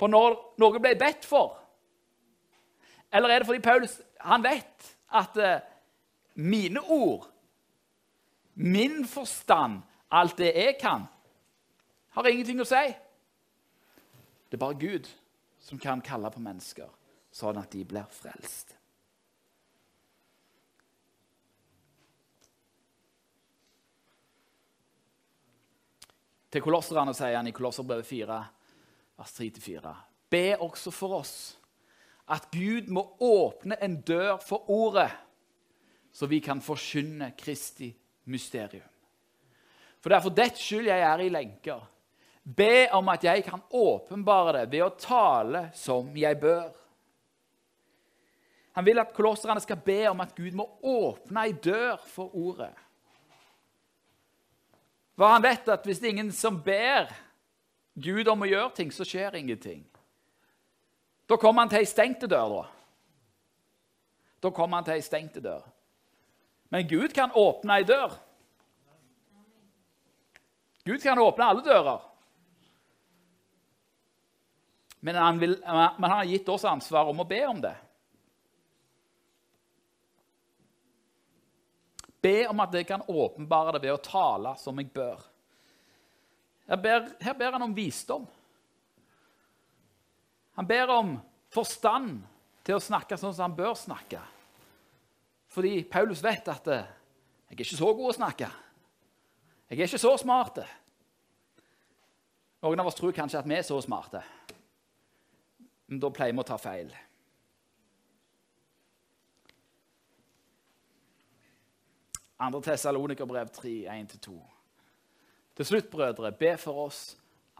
på 0.00 0.08
når 0.08 0.38
noe 0.62 0.80
ble 0.80 0.94
bedt 0.98 1.26
for? 1.28 1.58
Eller 3.12 3.34
er 3.34 3.42
det 3.42 3.50
fordi 3.50 3.62
Paulus 3.62 3.98
han 4.24 4.42
vet 4.44 4.88
at 5.20 5.36
uh, 5.36 5.60
mine 6.40 6.80
ord, 6.80 7.26
min 8.54 9.04
forstand, 9.08 9.82
alt 10.10 10.38
det 10.38 10.54
jeg 10.54 10.78
kan, 10.80 11.06
har 12.16 12.26
ingenting 12.26 12.62
å 12.62 12.68
si? 12.68 12.84
Det 14.50 14.58
er 14.58 14.64
bare 14.64 14.80
Gud 14.80 15.06
som 15.62 15.78
kan 15.78 16.02
kalle 16.02 16.30
på 16.32 16.42
mennesker 16.42 16.88
sånn 17.30 17.60
at 17.60 17.70
de 17.70 17.84
blir 17.86 18.08
frelst. 18.10 18.79
Til 26.50 26.62
kolosserne 26.64 27.14
sier 27.14 27.36
han 27.38 27.46
i 27.46 27.54
Kolosserbrevet 27.54 28.06
4, 28.06 28.38
vers 29.20 29.34
3-4.: 29.38 29.94
Be 30.30 30.44
også 30.58 30.90
for 30.94 31.20
oss 31.20 31.34
at 32.30 32.46
Gud 32.54 32.90
må 32.94 33.04
åpne 33.26 33.78
en 33.82 33.96
dør 34.06 34.36
for 34.42 34.70
ordet, 34.70 35.10
så 36.12 36.26
vi 36.30 36.40
kan 36.42 36.62
forkynne 36.62 37.32
Kristi 37.38 37.90
mysterium. 38.30 38.86
For 40.00 40.10
det 40.10 40.16
er 40.16 40.24
for 40.24 40.34
dets 40.34 40.62
skyld 40.62 40.88
jeg 40.88 41.02
er 41.06 41.22
i 41.22 41.30
lenker. 41.32 41.80
Be 42.42 42.88
om 42.96 43.08
at 43.12 43.24
jeg 43.24 43.44
kan 43.44 43.62
åpenbare 43.70 44.60
det 44.60 44.70
ved 44.72 44.84
å 44.86 44.94
tale 44.96 45.66
som 45.76 46.14
jeg 46.16 46.38
bør. 46.40 46.70
Han 48.78 48.86
vil 48.86 49.02
at 49.02 49.12
kolosserne 49.14 49.60
skal 49.60 49.82
be 49.84 50.00
om 50.08 50.22
at 50.22 50.32
Gud 50.34 50.54
må 50.56 50.66
åpne 50.86 51.44
ei 51.44 51.52
dør 51.52 51.98
for 52.08 52.32
ordet. 52.38 52.72
For 55.20 55.28
han 55.28 55.42
vet 55.44 55.66
at 55.68 55.82
hvis 55.84 55.98
det 56.00 56.06
er 56.08 56.14
ingen 56.14 56.30
som 56.32 56.56
ber 56.64 57.10
Gud 58.00 58.28
om 58.32 58.40
å 58.40 58.46
gjøre 58.48 58.70
ting, 58.78 58.88
så 58.88 59.04
skjer 59.04 59.34
ingenting. 59.36 59.82
Da 61.28 61.36
kommer 61.36 61.60
han 61.60 61.68
til 61.68 61.82
ei 61.82 61.88
stengte 61.88 62.24
dør. 62.24 62.62
Da 62.64 64.48
Da 64.48 64.50
kommer 64.56 64.80
han 64.80 64.86
til 64.86 64.96
ei 64.96 65.04
stengte 65.04 65.42
dør. 65.44 65.60
Men 66.72 66.88
Gud 66.88 67.12
kan 67.12 67.36
åpne 67.36 67.76
ei 67.76 67.84
dør. 67.84 68.16
Gud 70.88 71.02
kan 71.02 71.18
åpne 71.20 71.50
alle 71.52 71.66
dører. 71.68 72.00
Men 75.00 75.20
han, 75.20 75.40
vil, 75.40 75.58
men 75.60 76.08
han 76.08 76.16
har 76.16 76.24
gitt 76.24 76.48
oss 76.48 76.64
ansvar 76.64 77.12
om 77.12 77.20
å 77.20 77.28
be 77.28 77.42
om 77.44 77.60
det. 77.60 77.76
Be 82.20 82.48
om 82.48 82.60
at 82.60 82.74
jeg 82.74 82.86
kan 82.88 83.04
åpenbare 83.08 83.76
det 83.76 83.82
ved 83.86 83.94
å 83.94 84.02
tale 84.04 84.54
som 84.60 84.78
jeg 84.80 84.90
bør. 84.92 85.22
Her 86.68 86.80
ber, 86.80 87.08
her 87.20 87.34
ber 87.38 87.56
han 87.56 87.64
om 87.66 87.74
visdom. 87.74 88.26
Han 90.58 90.68
ber 90.68 90.92
om 90.92 91.14
forstand 91.50 92.20
til 92.66 92.76
å 92.76 92.82
snakke 92.84 93.16
sånn 93.18 93.32
som 93.34 93.48
han 93.48 93.56
bør 93.56 93.72
snakke. 93.78 94.20
Fordi 95.50 95.80
Paulus 95.90 96.22
vet 96.22 96.48
at 96.48 96.68
eh, 96.68 96.84
'jeg 97.50 97.56
er 97.56 97.64
ikke 97.64 97.76
så 97.76 97.94
god 97.94 98.10
å 98.10 98.18
snakke'. 98.18 98.50
'Jeg 99.70 99.78
er 99.78 99.86
ikke 99.86 99.98
så 99.98 100.16
smart'. 100.16 100.66
Noen 102.62 102.80
av 102.80 102.86
oss 102.86 102.94
tror 102.94 103.12
kanskje 103.12 103.38
at 103.38 103.48
vi 103.48 103.54
er 103.54 103.62
så 103.62 103.80
smarte. 103.80 104.22
Men 105.88 105.98
da 105.98 106.10
pleier 106.10 106.32
vi 106.32 106.42
å 106.42 106.46
ta 106.46 106.58
feil. 106.60 106.92
Andre 112.40 112.62
Tessalonikerbrev 112.64 113.50
3, 113.52 113.68
1-2. 113.92 114.34
Til 115.56 115.66
slutt, 115.66 115.90
brødre, 115.92 116.32
be 116.32 116.54
for 116.56 116.86
oss 116.86 117.02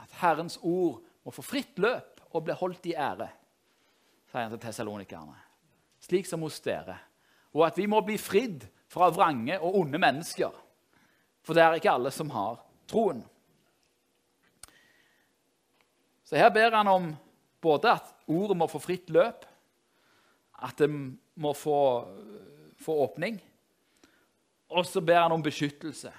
at 0.01 0.14
Herrens 0.23 0.57
ord 0.62 1.03
må 1.25 1.35
få 1.35 1.45
fritt 1.45 1.79
løp 1.83 2.23
og 2.31 2.47
bli 2.47 2.57
holdt 2.57 2.87
i 2.88 2.95
ære, 2.97 3.29
sier 4.31 4.47
han 4.47 4.55
til 4.55 4.62
tessalonikerne, 4.62 5.37
slik 6.01 6.29
som 6.29 6.47
hos 6.47 6.61
dere, 6.64 6.97
og 7.53 7.66
at 7.66 7.77
vi 7.77 7.88
må 7.90 8.01
bli 8.07 8.16
fridd 8.21 8.64
fra 8.90 9.11
vrange 9.12 9.59
og 9.59 9.77
onde 9.83 10.01
mennesker, 10.01 10.55
for 11.45 11.57
det 11.57 11.64
er 11.64 11.77
ikke 11.77 11.93
alle 11.93 12.12
som 12.14 12.31
har 12.33 12.62
troen. 12.88 13.21
Så 16.25 16.38
her 16.38 16.53
ber 16.55 16.79
han 16.79 16.88
om 16.88 17.12
både 17.61 17.93
at 17.99 18.14
ordet 18.31 18.57
må 18.57 18.71
få 18.71 18.81
fritt 18.81 19.11
løp, 19.11 19.45
at 20.62 20.79
det 20.79 20.88
må 20.88 21.53
få, 21.57 21.79
få 22.79 22.97
åpning. 23.05 23.40
Og 24.71 24.87
så 24.87 25.03
ber 25.03 25.25
han 25.25 25.35
om 25.35 25.43
beskyttelse 25.43 26.13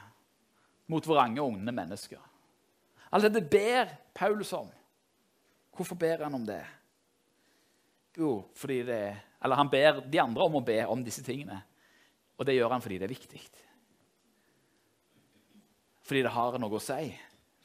mot 0.91 1.07
vrange, 1.07 1.39
unge 1.41 1.71
mennesker. 1.71 2.19
Alt 3.11 3.27
dette 3.27 3.43
ber 3.47 3.91
Paulus 4.15 4.51
om. 4.53 4.67
Hvorfor 5.75 5.95
ber 5.95 6.25
han 6.25 6.35
om 6.35 6.45
det? 6.45 6.63
Jo, 8.17 8.41
fordi 8.55 8.83
det 8.83 9.03
Eller 9.43 9.55
han 9.55 9.69
ber 9.69 10.03
de 10.05 10.19
andre 10.21 10.43
om 10.43 10.59
å 10.59 10.61
be 10.61 10.83
om 10.85 11.01
disse 11.03 11.23
tingene. 11.25 11.63
Og 12.37 12.45
det 12.45 12.53
gjør 12.53 12.75
han 12.75 12.83
fordi 12.83 12.99
det 13.01 13.07
er 13.07 13.15
viktig. 13.15 13.39
Fordi 16.05 16.21
det 16.21 16.33
har 16.35 16.57
noe 16.61 16.77
å 16.77 16.83
si. 16.83 17.07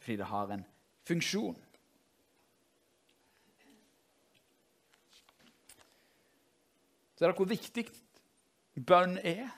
Fordi 0.00 0.16
det 0.16 0.28
har 0.30 0.54
en 0.54 0.64
funksjon. 1.04 1.58
Ser 7.16 7.26
dere 7.26 7.36
hvor 7.36 7.48
viktig 7.48 7.84
bønn 8.86 9.18
er 9.20 9.50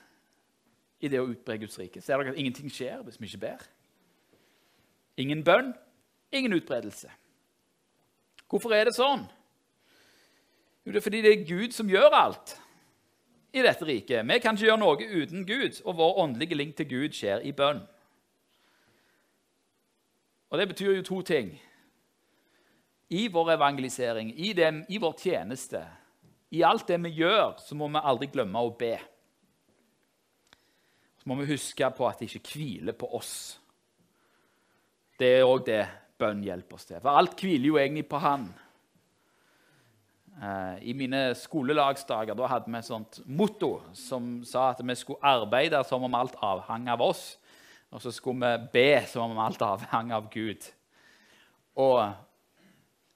i 0.99 1.11
det 1.11 1.21
å 1.21 1.27
utbre 1.29 1.57
Guds 1.61 1.79
rike? 1.79 2.01
Ser 2.01 2.19
dere 2.19 2.33
at 2.33 2.39
ingenting 2.39 2.71
skjer 2.71 3.03
hvis 3.05 3.19
vi 3.19 3.29
ikke 3.29 3.43
ber? 3.45 3.65
Ingen 5.19 5.43
bønn, 5.43 5.73
ingen 6.31 6.55
utbredelse. 6.55 7.11
Hvorfor 8.49 8.73
er 8.73 8.87
det 8.87 8.95
sånn? 8.97 9.27
Jo, 10.85 10.91
det 10.91 11.01
er 11.01 11.05
fordi 11.05 11.21
det 11.21 11.31
er 11.33 11.47
Gud 11.47 11.75
som 11.75 11.89
gjør 11.91 12.15
alt 12.15 12.55
i 13.53 13.61
dette 13.65 13.85
riket. 13.85 14.25
Vi 14.25 14.39
kan 14.41 14.57
ikke 14.57 14.67
gjøre 14.69 14.81
noe 14.81 15.09
uten 15.21 15.45
Gud, 15.45 15.81
og 15.85 15.97
vår 15.97 16.19
åndelige 16.23 16.57
link 16.57 16.75
til 16.77 16.89
Gud 16.89 17.17
skjer 17.17 17.43
i 17.45 17.53
bønn. 17.53 17.81
Og 20.49 20.57
Det 20.57 20.67
betyr 20.67 20.95
jo 20.95 21.03
to 21.05 21.21
ting. 21.21 21.51
I 23.09 23.27
vår 23.27 23.51
evangelisering, 23.57 24.33
i, 24.39 24.53
dem, 24.53 24.83
i 24.89 24.97
vår 24.97 25.13
tjeneste, 25.17 25.83
i 26.51 26.61
alt 26.61 26.87
det 26.87 26.97
vi 27.03 27.09
gjør, 27.21 27.57
så 27.57 27.75
må 27.75 27.87
vi 27.87 28.01
aldri 28.01 28.29
glemme 28.33 28.61
å 28.61 28.73
be. 28.77 28.95
Så 31.19 31.27
må 31.29 31.35
vi 31.41 31.49
huske 31.51 31.89
på 31.95 32.07
at 32.07 32.21
det 32.21 32.29
ikke 32.29 32.55
hviler 32.55 32.95
på 32.95 33.09
oss. 33.17 33.33
Det 35.19 35.33
er 35.39 35.47
òg 35.47 35.65
det 35.67 35.83
bønn 36.19 36.43
hjelper 36.43 36.79
oss 36.79 36.87
til. 36.87 36.99
For 37.03 37.19
alt 37.19 37.43
hviler 37.43 37.67
jo 37.67 37.79
egentlig 37.79 38.05
på 38.07 38.21
Han. 38.23 38.47
Eh, 40.39 40.75
I 40.91 40.95
mine 40.95 41.33
skolelagsdager 41.35 42.37
da 42.37 42.47
hadde 42.47 42.71
vi 42.71 42.79
et 42.79 42.87
sånt 42.87 43.19
motto 43.27 43.73
som 43.97 44.39
sa 44.47 44.69
at 44.71 44.79
vi 44.79 44.95
skulle 44.95 45.19
arbeide 45.27 45.81
som 45.87 46.05
om 46.07 46.15
alt 46.15 46.37
avhang 46.39 46.87
av 46.91 47.03
oss, 47.03 47.33
og 47.91 47.99
så 48.03 48.13
skulle 48.15 48.47
vi 48.47 48.71
be 48.77 49.03
som 49.09 49.33
om 49.33 49.43
alt 49.43 49.61
avhang 49.65 50.13
av 50.15 50.29
Gud. 50.31 50.63
Og 51.75 51.99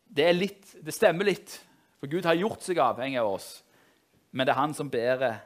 det, 0.03 0.27
litt, 0.35 0.75
det 0.83 0.95
stemmer 0.95 1.31
litt 1.31 1.61
for 2.03 2.11
Gud 2.11 2.27
har 2.27 2.35
gjort 2.35 2.65
seg 2.65 2.81
avhengig 2.83 3.21
av 3.21 3.31
oss, 3.37 3.49
men 4.35 4.43
det 4.43 4.51
er 4.51 4.59
han 4.59 4.75
som 4.75 4.91
bærer 4.91 5.37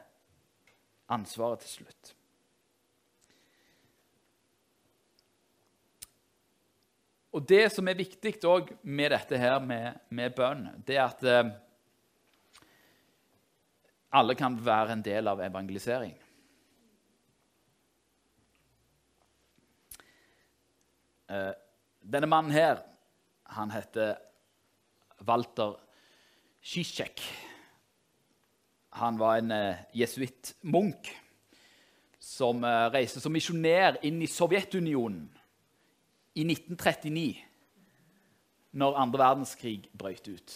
ansvaret 1.14 1.62
til 1.62 1.78
slutt. 1.78 2.17
Og 7.38 7.44
Det 7.46 7.68
som 7.70 7.86
er 7.86 7.94
viktig 7.94 8.32
med 8.82 9.12
dette 9.14 9.38
her 9.38 9.60
med, 9.62 10.00
med 10.10 10.32
bønn, 10.34 10.64
det 10.82 10.96
er 10.96 11.04
at 11.04 11.20
eh, 11.22 11.50
alle 14.10 14.34
kan 14.34 14.56
være 14.58 14.96
en 14.96 15.04
del 15.06 15.30
av 15.30 15.38
evangelisering. 15.46 16.16
Eh, 21.30 21.54
denne 22.02 22.26
mannen 22.26 22.50
her, 22.50 22.82
han 23.54 23.70
heter 23.70 24.16
Walter 25.22 25.78
Zizek. 26.58 27.22
Han 28.98 29.22
var 29.22 29.38
en 29.38 29.54
eh, 29.54 29.86
jesuittmunk 29.94 31.14
som 32.18 32.66
uh, 32.66 32.90
reiste 32.90 33.22
som 33.22 33.32
misjonær 33.32 34.02
inn 34.04 34.18
i 34.20 34.26
Sovjetunionen 34.28 35.37
i 36.38 36.44
1939. 36.46 37.44
når 38.78 38.98
andre 39.00 39.18
verdenskrig 39.18 39.88
brøt 39.98 40.28
ut. 40.28 40.54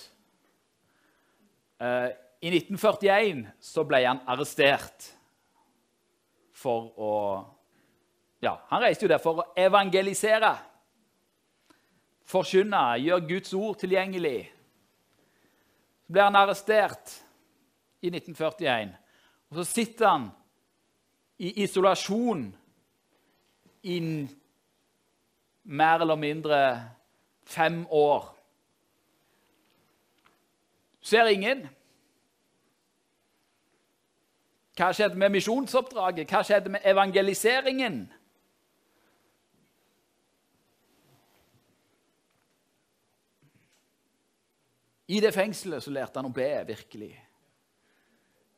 Eh, 1.80 2.10
I 2.42 2.50
1941 2.50 3.46
så 3.60 3.84
ble 3.88 4.02
han 4.04 4.20
arrestert 4.28 5.08
for 6.52 6.92
å 6.98 7.14
Ja, 8.42 8.56
han 8.72 8.82
reiste 8.82 9.06
jo 9.06 9.08
der 9.12 9.20
for 9.22 9.38
å 9.38 9.44
evangelisere. 9.54 10.56
Forkynne, 12.26 12.98
gjøre 12.98 13.28
Guds 13.28 13.52
ord 13.54 13.76
tilgjengelig. 13.78 14.48
Så 16.02 16.16
ble 16.16 16.24
han 16.26 16.38
arrestert 16.40 17.12
i 18.02 18.10
1941. 18.10 18.96
Og 19.46 19.60
så 19.60 19.66
sitter 19.68 20.08
han 20.08 20.26
i 21.38 21.52
isolasjon 21.62 22.48
i 23.86 24.00
mer 25.62 26.00
eller 26.00 26.16
mindre 26.16 26.58
fem 27.44 27.86
år. 27.90 28.28
Ser 31.02 31.26
ingen. 31.26 31.66
Hva 34.78 34.88
skjedde 34.94 35.18
med 35.20 35.34
misjonsoppdraget? 35.34 36.30
Hva 36.30 36.42
skjedde 36.46 36.72
med 36.72 36.86
evangeliseringen? 36.88 38.06
I 45.12 45.20
det 45.20 45.34
fengselet 45.34 45.84
så 45.84 45.92
lærte 45.92 46.22
han 46.22 46.30
å 46.30 46.32
be, 46.32 46.48
virkelig. 46.64 47.12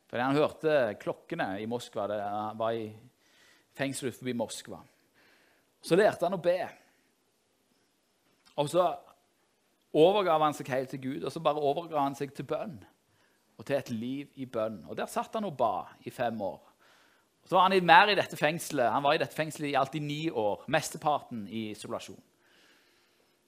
Fordi 0.07 0.23
han 0.23 0.37
hørte 0.37 0.95
klokkene 1.01 1.49
i 1.59 1.65
Moskva. 1.67 2.05
Det 2.07 2.19
var 2.61 2.77
i 2.77 2.85
fengselet 3.75 4.15
forbi 4.15 4.35
Moskva. 4.37 4.79
Så 5.83 5.97
lærte 5.99 6.29
han 6.29 6.37
å 6.37 6.41
be. 6.41 6.59
Og 8.55 8.69
så 8.71 8.85
overgav 9.95 10.43
han 10.43 10.55
seg 10.55 10.69
helt 10.71 10.91
til 10.93 11.01
Gud, 11.03 11.23
og 11.23 11.31
så 11.31 11.41
bare 11.43 11.61
overga 11.61 12.03
han 12.03 12.15
seg 12.17 12.33
til 12.35 12.47
bønn. 12.47 12.77
Og 13.55 13.67
til 13.67 13.77
et 13.77 13.89
liv 13.89 14.31
i 14.35 14.45
bønn. 14.45 14.81
Og 14.89 14.97
der 14.97 15.07
satt 15.07 15.35
han 15.37 15.47
og 15.47 15.55
ba 15.57 15.85
i 16.03 16.11
fem 16.11 16.41
år. 16.43 16.59
Og 17.43 17.49
så 17.49 17.55
var 17.55 17.69
han 17.69 17.85
mer 17.85 18.11
i 18.11 18.17
dette 18.17 18.37
fengselet. 18.37 18.91
Han 18.91 19.03
var 19.05 19.15
i 19.15 19.21
dette 19.21 19.35
fengselet 19.35 19.69
i 19.69 19.77
alltid 19.79 20.03
ni 20.03 20.21
år. 20.29 20.65
Mesteparten 20.67 21.45
i 21.47 21.69
isolasjon. 21.71 22.19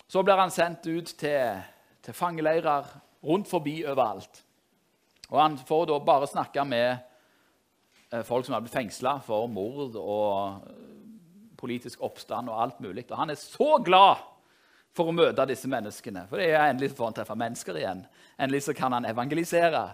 Så 0.07 0.23
blir 0.23 0.39
han 0.39 0.53
sendt 0.53 0.87
ut 0.87 1.11
til, 1.19 1.63
til 2.05 2.15
fangeleirer 2.15 2.87
rundt 3.23 3.49
forbi 3.49 3.81
overalt. 3.83 4.43
Og 5.27 5.41
han 5.41 5.57
får 5.57 5.89
da 5.89 5.99
bare 5.99 6.29
snakke 6.29 6.63
med 6.63 6.87
eh, 8.13 8.23
folk 8.23 8.45
som 8.45 8.55
har 8.55 8.63
blitt 8.63 8.75
fengsla 8.75 9.17
for 9.25 9.49
mord 9.51 9.97
og 9.99 10.61
politisk 11.59 12.05
oppstand 12.05 12.51
og 12.53 12.61
alt 12.63 12.79
mulig. 12.79 13.07
Og 13.09 13.17
han 13.17 13.33
er 13.33 13.39
så 13.41 13.81
glad 13.83 14.23
for 14.97 15.11
å 15.11 15.15
møte 15.15 15.45
disse 15.49 15.69
menneskene. 15.69 16.25
For 16.29 16.41
det 16.41 16.49
er 16.51 16.65
endelig 16.71 16.95
får 16.97 17.11
han 17.11 17.17
treffe 17.19 17.37
mennesker 17.37 17.77
igjen. 17.77 18.03
Endelig 18.37 18.65
så 18.65 18.75
kan 18.77 18.95
han 18.97 19.05
evangelisere. 19.05 19.85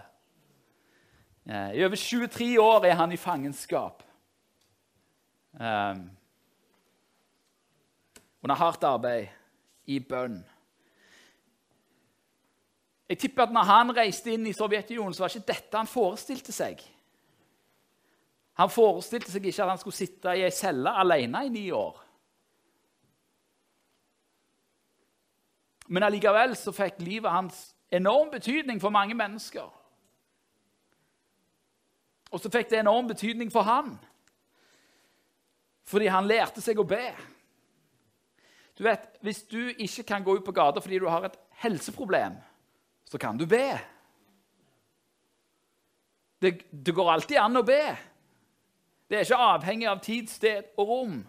Eh, 1.44 1.70
I 1.78 1.84
over 1.84 2.00
23 2.00 2.50
år 2.62 2.88
er 2.88 2.98
han 2.98 3.12
i 3.12 3.20
fangenskap. 3.20 4.02
Um, 5.54 6.08
under 8.42 8.58
hardt 8.58 8.84
arbeid, 8.84 9.28
i 9.86 10.00
bønn. 10.00 10.40
Jeg 13.08 13.20
tipper 13.20 13.44
at 13.44 13.52
når 13.52 13.68
han 13.68 13.92
reiste 13.96 14.32
inn 14.32 14.46
i 14.48 14.54
Sovjetunionen, 14.56 15.12
så 15.14 15.24
var 15.24 15.32
ikke 15.32 15.52
dette 15.52 15.76
han 15.76 15.88
forestilte 15.88 16.52
seg. 16.56 16.80
Han 18.60 18.72
forestilte 18.72 19.32
seg 19.32 19.44
ikke 19.44 19.64
at 19.64 19.74
han 19.74 19.80
skulle 19.82 19.98
sitte 19.98 20.34
i 20.38 20.44
ei 20.46 20.54
celle 20.54 20.92
alene 21.02 21.44
i 21.44 21.52
ni 21.52 21.66
år. 21.74 22.00
Men 25.88 26.06
allikevel 26.06 26.56
så 26.56 26.72
fikk 26.72 27.00
livet 27.04 27.32
hans 27.32 27.74
enorm 27.92 28.30
betydning 28.32 28.80
for 28.80 28.90
mange 28.90 29.14
mennesker. 29.14 29.68
Og 32.34 32.40
så 32.40 32.50
fikk 32.50 32.70
det 32.70 32.80
enorm 32.80 33.08
betydning 33.08 33.52
for 33.52 33.62
han. 33.62 33.94
Fordi 35.84 36.08
han 36.10 36.26
lærte 36.26 36.62
seg 36.64 36.80
å 36.80 36.88
be. 36.88 37.12
Du 38.74 38.82
vet, 38.84 39.06
Hvis 39.20 39.42
du 39.42 39.68
ikke 39.68 40.02
kan 40.02 40.24
gå 40.24 40.38
ut 40.38 40.44
på 40.44 40.52
gata 40.52 40.80
fordi 40.80 40.98
du 40.98 41.06
har 41.08 41.28
et 41.28 41.38
helseproblem, 41.62 42.34
så 43.04 43.18
kan 43.18 43.38
du 43.38 43.46
be. 43.46 43.78
Det, 46.42 46.58
det 46.70 46.94
går 46.94 47.10
alltid 47.12 47.38
an 47.38 47.60
å 47.60 47.62
be. 47.62 47.96
Det 49.08 49.18
er 49.18 49.28
ikke 49.28 49.46
avhengig 49.52 49.86
av 49.88 50.00
tid, 50.02 50.28
sted 50.28 50.72
og 50.76 50.88
rom. 50.88 51.20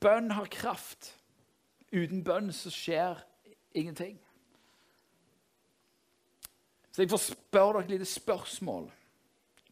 Bønn 0.00 0.30
har 0.32 0.48
kraft. 0.52 1.14
Uten 1.92 2.24
bønn 2.24 2.52
så 2.54 2.70
skjer 2.72 3.20
ingenting. 3.76 4.18
Så 6.90 7.02
jeg 7.02 7.10
får 7.10 7.22
spørre 7.22 7.72
dere 7.72 7.84
et 7.84 7.90
lite 7.94 8.08
spørsmål. 8.08 8.90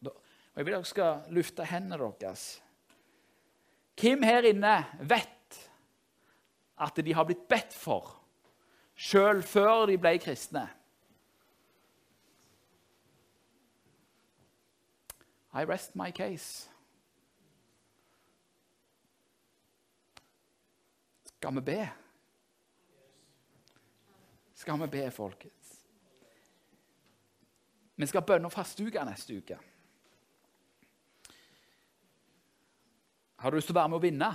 Og 0.05 0.15
Jeg 0.55 0.65
vil 0.65 0.73
dere 0.73 0.85
skal 0.85 1.21
lufte 1.29 1.65
hendene 1.65 2.11
deres. 2.19 2.61
Hvem 3.99 4.23
her 4.23 4.47
inne 4.47 4.85
vet 4.99 5.59
at 6.79 6.99
de 7.05 7.13
har 7.13 7.27
blitt 7.27 7.47
bedt 7.47 7.73
for 7.75 8.15
sjøl 8.95 9.43
før 9.43 9.85
de 9.85 9.97
ble 9.97 10.17
kristne? 10.19 10.67
I 15.53 15.65
rest 15.65 15.95
my 15.95 16.11
case. 16.11 16.69
Skal 21.39 21.55
vi 21.55 21.61
be? 21.61 21.89
Skal 24.53 24.79
vi 24.81 24.87
be, 24.87 25.11
folkens? 25.11 25.85
Vi 27.95 28.05
skal 28.05 28.21
bønne- 28.21 28.45
og 28.45 28.51
fastuke 28.51 29.05
neste 29.07 29.37
uke. 29.37 29.59
Har 33.37 33.49
du 33.51 33.55
lyst 33.55 33.67
til 33.67 33.77
å 33.77 33.79
være 33.79 33.89
med 33.89 33.95
og 33.95 34.03
vinne? 34.03 34.29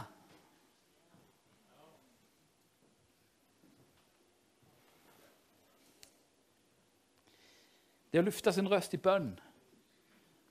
Det 8.13 8.23
å 8.23 8.25
lufte 8.25 8.53
sin 8.53 8.73
røst 8.73 8.97
i 8.97 9.03
bønn, 9.11 9.29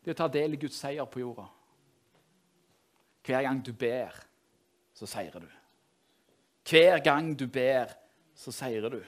det 0.05 0.13
å 0.13 0.21
ta 0.21 0.27
del 0.27 0.53
i 0.53 0.61
Guds 0.61 0.77
seier 0.77 1.09
på 1.09 1.25
jorda. 1.25 1.49
Hver 3.25 3.41
gang 3.41 3.65
du 3.65 3.73
ber, 3.73 4.21
så 4.93 5.09
seirer 5.09 5.39
du. 5.39 5.62
Hver 6.69 7.03
gang 7.03 7.33
du 7.39 7.47
ber, 7.47 7.91
så 8.35 8.51
seirer 8.51 8.89
du. 8.89 9.03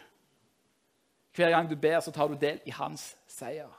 Hver 1.35 1.49
gang 1.51 1.69
du 1.69 1.75
ber, 1.75 1.99
så 1.99 2.11
tar 2.11 2.27
du 2.31 2.37
del 2.39 2.61
i 2.67 2.73
hans 2.75 3.13
seier. 3.27 3.71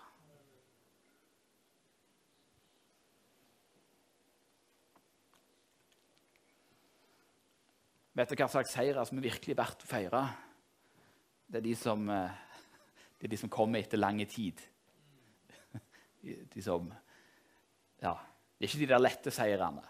Vet 8.17 8.33
du 8.33 8.39
hva 8.41 8.49
slags 8.49 8.73
seier 8.73 8.97
som 9.05 9.19
er 9.21 9.27
virkelig 9.29 9.57
verdt 9.59 9.85
å 9.85 9.89
feire? 9.91 10.23
Det 11.47 11.61
er 11.61 11.67
de 11.67 11.75
som, 11.77 12.09
eh, 12.09 12.31
det 13.19 13.29
er 13.29 13.33
de 13.35 13.39
som 13.43 13.53
kommer 13.53 13.81
etter 13.81 14.01
lang 14.01 14.25
tid. 14.27 14.61
De 16.25 16.63
som 16.63 16.93
Ja, 18.03 18.13
det 18.59 18.67
er 18.67 18.69
ikke 18.69 18.81
de 18.81 18.89
der 18.91 18.99
lette 18.99 19.31
seirene. 19.31 19.85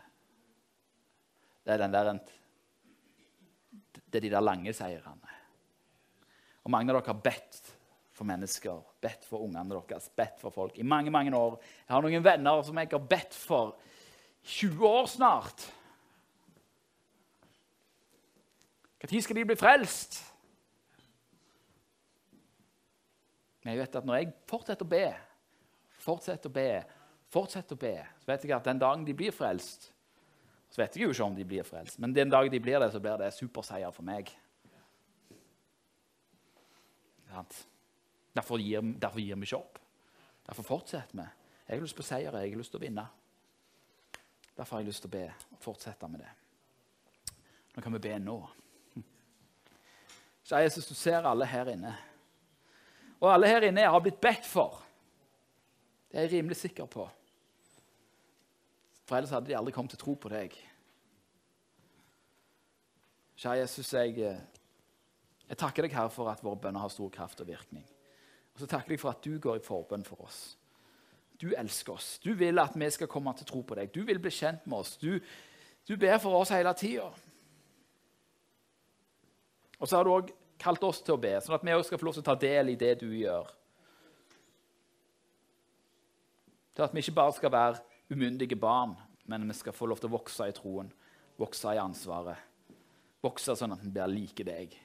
Det 1.64 1.72
er 1.72 1.78
den 1.78 1.92
der 1.92 2.10
det 4.16 4.22
er 4.22 4.30
de 4.30 4.36
der 4.36 4.44
lange 4.44 4.72
seirene. 4.72 5.32
Og 6.64 6.72
mange 6.72 6.90
av 6.90 6.98
dere 6.98 7.12
har 7.12 7.20
bedt 7.22 7.58
for 8.16 8.24
mennesker, 8.24 8.78
bedt 9.04 9.26
for 9.28 9.44
ungene 9.44 9.76
deres, 9.76 10.08
bedt 10.16 10.40
for 10.40 10.54
folk 10.54 10.78
i 10.80 10.86
mange 10.86 11.12
mange 11.12 11.34
år. 11.36 11.58
Jeg 11.84 11.92
har 11.94 12.04
noen 12.04 12.24
venner 12.24 12.62
som 12.64 12.78
jeg 12.80 12.88
har 12.90 13.10
bedt 13.12 13.36
for 13.36 13.76
20 14.56 14.86
år 14.88 15.10
snart. 15.12 15.66
Når 19.04 19.20
skal 19.22 19.36
de 19.36 19.44
bli 19.46 19.58
frelst? 19.58 20.16
Men 23.62 23.74
jeg 23.74 23.82
vet 23.82 23.98
at 24.00 24.06
når 24.08 24.18
jeg 24.18 24.32
fortsetter 24.48 24.86
å 24.86 24.90
be, 24.90 25.04
fortsetter 26.02 26.50
å 26.50 26.56
be, 26.56 26.70
fortsetter 27.34 27.76
å 27.76 27.82
be, 27.84 27.94
så 28.22 28.32
vet 28.32 28.46
jeg 28.46 28.56
at 28.56 28.66
den 28.66 28.80
dagen 28.80 29.04
de 29.06 29.14
blir 29.14 29.34
frelst, 29.34 29.90
så 30.70 30.82
vet 30.82 30.96
jeg 30.96 31.06
jo 31.06 31.14
ikke 31.14 31.26
om 31.28 31.36
de 31.36 31.46
blir 31.48 31.66
frelst, 31.66 31.98
men 32.02 32.14
den 32.14 32.32
dag 32.32 32.50
de 32.50 32.60
blir 32.60 32.80
det, 32.82 32.90
så 32.92 33.00
blir 33.00 33.18
det 33.20 33.32
superseier 33.34 33.92
for 33.94 34.06
meg. 34.06 34.32
Derfor 38.36 38.60
gir, 38.60 38.82
derfor 39.00 39.20
gir 39.20 39.36
vi 39.36 39.48
ikke 39.48 39.60
opp. 39.60 39.78
Derfor 40.46 40.66
fortsetter 40.66 41.18
vi. 41.18 41.26
Jeg 41.66 41.78
har 41.78 41.82
lyst 41.82 41.98
på 41.98 42.04
seier, 42.06 42.34
jeg 42.38 42.52
har 42.52 42.60
lyst 42.60 42.72
til 42.74 42.80
å 42.80 42.84
vinne. 42.84 43.06
Derfor 44.56 44.76
har 44.76 44.84
jeg 44.84 44.90
lyst 44.92 45.02
til 45.04 45.10
å 45.10 45.16
be 45.16 45.24
og 45.28 45.62
fortsette 45.64 46.08
med 46.08 46.22
det. 46.22 46.32
Nå 47.74 47.82
kan 47.84 47.92
vi 47.92 48.02
be 48.06 48.14
nå. 48.22 48.36
Så 50.46 50.60
Jesus, 50.62 50.86
du 50.86 50.94
ser 50.94 51.26
alle 51.26 51.48
her 51.50 51.72
inne. 51.72 51.92
Og 53.18 53.28
alle 53.32 53.50
her 53.50 53.66
inne 53.66 53.88
har 53.90 54.00
blitt 54.04 54.20
bedt 54.22 54.46
for. 54.46 54.78
Det 56.08 56.20
er 56.20 56.28
jeg 56.28 56.36
rimelig 56.38 56.60
sikker 56.60 56.86
på. 56.88 57.08
For 59.06 59.16
ellers 59.16 59.30
hadde 59.34 59.50
de 59.50 59.56
aldri 59.56 59.74
kommet 59.74 59.94
til 59.94 60.02
tro 60.02 60.16
på 60.18 60.30
deg. 60.32 60.54
Kjære 63.36 63.60
Jesus, 63.60 63.92
jeg, 63.92 64.18
eh, 64.18 64.40
jeg 65.48 65.58
takker 65.60 65.86
deg, 65.86 65.94
Herre, 65.94 66.10
for 66.10 66.30
at 66.32 66.42
våre 66.42 66.58
bønner 66.58 66.82
har 66.82 66.90
stor 66.90 67.10
kraft 67.14 67.40
og 67.40 67.46
virkning. 67.46 67.84
Og 68.54 68.62
så 68.62 68.66
takker 68.66 68.96
jeg 68.96 69.00
for 69.00 69.12
at 69.12 69.22
du 69.22 69.38
går 69.38 69.60
i 69.60 69.64
forbønn 69.64 70.04
for 70.04 70.24
oss. 70.24 70.56
Du 71.36 71.50
elsker 71.52 71.92
oss. 71.92 72.18
Du 72.24 72.32
vil 72.34 72.58
at 72.58 72.74
vi 72.74 72.88
skal 72.90 73.10
komme 73.12 73.34
til 73.36 73.46
tro 73.46 73.60
på 73.60 73.76
deg. 73.76 73.92
Du 73.92 74.02
vil 74.08 74.18
bli 74.18 74.32
kjent 74.32 74.66
med 74.66 74.78
oss. 74.78 74.96
Du, 74.96 75.20
du 75.86 75.96
ber 76.00 76.16
for 76.18 76.40
oss 76.40 76.54
hele 76.54 76.72
tida. 76.74 77.10
Og 79.78 79.88
så 79.88 79.98
har 79.98 80.08
du 80.08 80.14
òg 80.14 80.32
kalt 80.58 80.82
oss 80.88 81.02
til 81.04 81.14
å 81.14 81.20
be, 81.20 81.34
sånn 81.44 81.58
at 81.58 81.64
vi 81.68 81.74
òg 81.76 81.84
skal 81.84 82.00
få 82.00 82.08
lov 82.08 82.16
til 82.16 82.24
å 82.24 82.30
ta 82.30 82.38
del 82.40 82.72
i 82.72 82.78
det 82.80 82.94
du 83.02 83.10
gjør. 83.12 83.50
Til 86.72 86.86
at 86.86 86.96
vi 86.96 87.04
ikke 87.04 87.18
bare 87.20 87.36
skal 87.36 87.52
være 87.52 87.84
umyndige 88.12 88.58
barn, 88.58 88.94
men 89.26 89.48
vi 89.48 89.56
skal 89.58 89.74
få 89.74 89.88
lov 89.90 90.00
til 90.00 90.10
å 90.10 90.16
vokse 90.16 90.46
i 90.48 90.54
troen, 90.54 90.90
vokse 91.40 91.74
i 91.74 91.80
ansvaret. 91.82 92.38
Vokse 93.24 93.56
sånn 93.58 93.74
at 93.74 93.82
vi 93.82 93.90
blir 93.90 94.12
like 94.12 94.46
deg. 94.46 94.76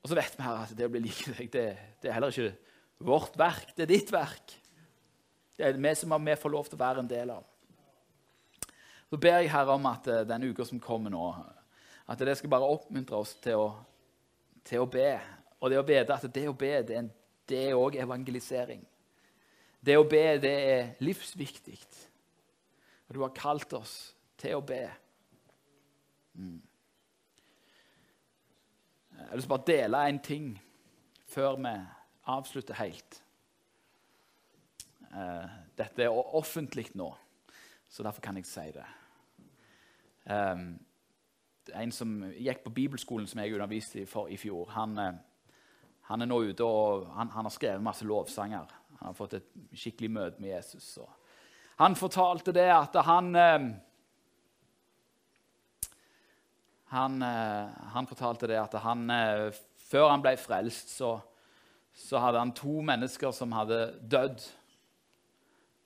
Og 0.00 0.10
så 0.10 0.16
vet 0.16 0.34
vi 0.36 0.46
her 0.46 0.64
at 0.64 0.74
det 0.76 0.88
å 0.88 0.92
bli 0.92 1.04
like 1.04 1.36
deg, 1.36 1.52
det, 1.52 1.66
det, 2.00 2.08
er 2.08 2.16
heller 2.16 2.34
ikke 2.34 3.04
vårt 3.06 3.36
verk, 3.38 3.74
det 3.76 3.84
er 3.84 3.92
ditt 3.92 4.12
verk. 4.12 4.56
Det 5.56 5.68
er 5.68 5.76
vi 5.76 5.94
som 5.98 6.16
vi 6.24 6.36
får 6.40 6.54
lov 6.54 6.68
til 6.68 6.78
å 6.78 6.82
være 6.82 7.04
en 7.04 7.10
del 7.10 7.34
av. 7.34 7.46
Så 9.10 9.18
ber 9.18 9.40
jeg 9.42 9.50
Herre 9.50 9.74
om 9.74 9.88
at 9.90 10.06
den 10.06 10.28
denne 10.28 10.50
uka 10.52 10.64
som 10.64 10.80
kommer 10.82 11.12
nå, 11.12 11.24
at 12.10 12.22
det 12.26 12.36
skal 12.38 12.52
bare 12.52 12.66
oppmuntre 12.66 13.18
oss 13.18 13.34
til 13.42 13.58
å, 13.58 13.68
til 14.66 14.82
å 14.82 14.88
be. 14.90 15.12
Og 15.60 15.70
det 15.70 15.80
å 15.80 15.86
vite 15.86 16.14
at 16.14 16.26
det 16.32 16.46
å 16.48 16.56
be, 16.56 16.72
det 16.86 17.58
er 17.58 17.78
òg 17.78 17.98
evangelisering. 18.00 18.82
Det 19.80 19.96
å 19.96 20.04
be, 20.08 20.24
det 20.42 20.56
er 20.72 20.90
livsviktig. 21.00 21.78
Og 23.08 23.14
du 23.16 23.22
har 23.24 23.32
kalt 23.34 23.72
oss 23.72 23.94
til 24.38 24.58
å 24.58 24.64
be. 24.64 24.82
Mm. 26.34 26.60
Jeg 29.20 29.42
å 29.44 29.48
bare 29.50 29.66
dele 29.66 30.04
en 30.08 30.20
ting 30.24 30.52
før 31.30 31.56
vi 31.60 31.72
avslutter 32.30 32.78
helt. 32.80 33.22
Eh, 35.10 35.48
dette 35.78 36.06
er 36.06 36.36
offentlig 36.36 36.86
nå, 36.94 37.08
så 37.88 38.02
derfor 38.06 38.22
kan 38.22 38.36
jeg 38.38 38.46
si 38.46 38.66
det. 38.74 38.86
Um, 40.30 40.78
en 41.74 41.92
som 41.92 42.12
gikk 42.36 42.62
på 42.64 42.72
bibelskolen 42.74 43.26
som 43.26 43.40
jeg 43.40 43.54
underviste 43.54 44.02
i, 44.02 44.06
for, 44.06 44.28
i 44.30 44.36
fjor, 44.36 44.68
han, 44.74 44.98
eh, 44.98 45.18
han, 46.10 46.22
er 46.22 46.30
nå 46.30 46.40
ute 46.50 46.64
og 46.64 47.08
han, 47.16 47.30
han, 47.34 47.48
har 47.48 47.54
skrevet 47.54 47.82
masse 47.82 48.06
lovsanger. 48.06 48.70
Han 49.00 49.10
har 49.10 49.16
fått 49.16 49.38
et 49.40 49.52
skikkelig 49.72 50.10
møte 50.12 50.42
med 50.42 50.54
Jesus. 50.54 50.98
han 51.80 51.96
fortalte 51.96 52.52
det 52.52 52.68
at 52.72 52.96
han 53.06 53.36
um, 53.36 53.70
han, 56.90 57.22
eh, 57.22 57.68
han, 57.92 58.06
fortalte 58.06 58.46
det 58.50 58.56
at 58.58 58.72
han, 58.82 59.10
eh, 59.10 59.52
før 59.76 60.08
han 60.10 60.22
ble 60.24 60.32
frelst, 60.36 60.90
så, 60.90 61.20
så, 61.94 62.18
hadde 62.18 62.40
han 62.42 62.50
to 62.56 62.80
mennesker 62.82 63.30
som 63.30 63.54
hadde 63.54 63.92
dødd 64.02 64.42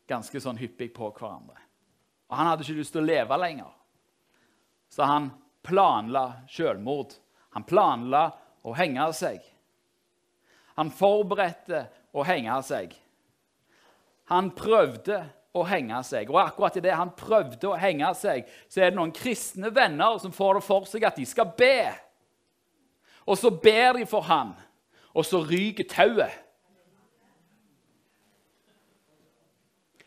ganske 0.08 0.40
sånn 0.40 0.60
hyppig 0.60 0.94
på 0.96 1.10
hverandre. 1.12 1.60
Og 2.32 2.36
Han 2.38 2.48
hadde 2.48 2.64
ikke 2.64 2.78
lyst 2.78 2.94
til 2.96 3.02
å 3.02 3.08
leve 3.10 3.36
lenger, 3.36 3.74
så 4.88 5.04
han 5.04 5.28
planla 5.64 6.24
selvmord. 6.48 7.12
Han 7.52 7.68
planla 7.68 8.24
å 8.64 8.72
henge 8.74 9.04
seg. 9.12 9.44
Han 10.80 10.90
forberedte 10.90 11.84
å 12.16 12.24
henge 12.24 12.56
seg. 12.64 12.96
Han 14.32 14.50
prøvde 14.56 15.20
å 15.54 15.62
henge 15.68 16.00
seg. 16.06 16.30
Og 16.32 16.40
akkurat 16.42 16.76
idet 16.80 16.96
han 16.98 17.12
prøvde 17.16 17.70
å 17.70 17.78
henge 17.78 18.10
seg, 18.18 18.48
så 18.68 18.82
er 18.82 18.90
det 18.90 18.98
noen 18.98 19.14
kristne 19.14 19.70
venner 19.74 20.18
som 20.22 20.34
får 20.34 20.58
det 20.58 20.64
for 20.66 20.88
seg 20.90 21.06
at 21.06 21.20
de 21.20 21.26
skal 21.28 21.52
be. 21.56 21.92
Og 23.24 23.38
så 23.40 23.52
ber 23.52 24.00
de 24.00 24.08
for 24.08 24.26
han, 24.26 24.52
og 25.14 25.24
så 25.24 25.40
ryker 25.46 25.86
tauet. 25.88 26.40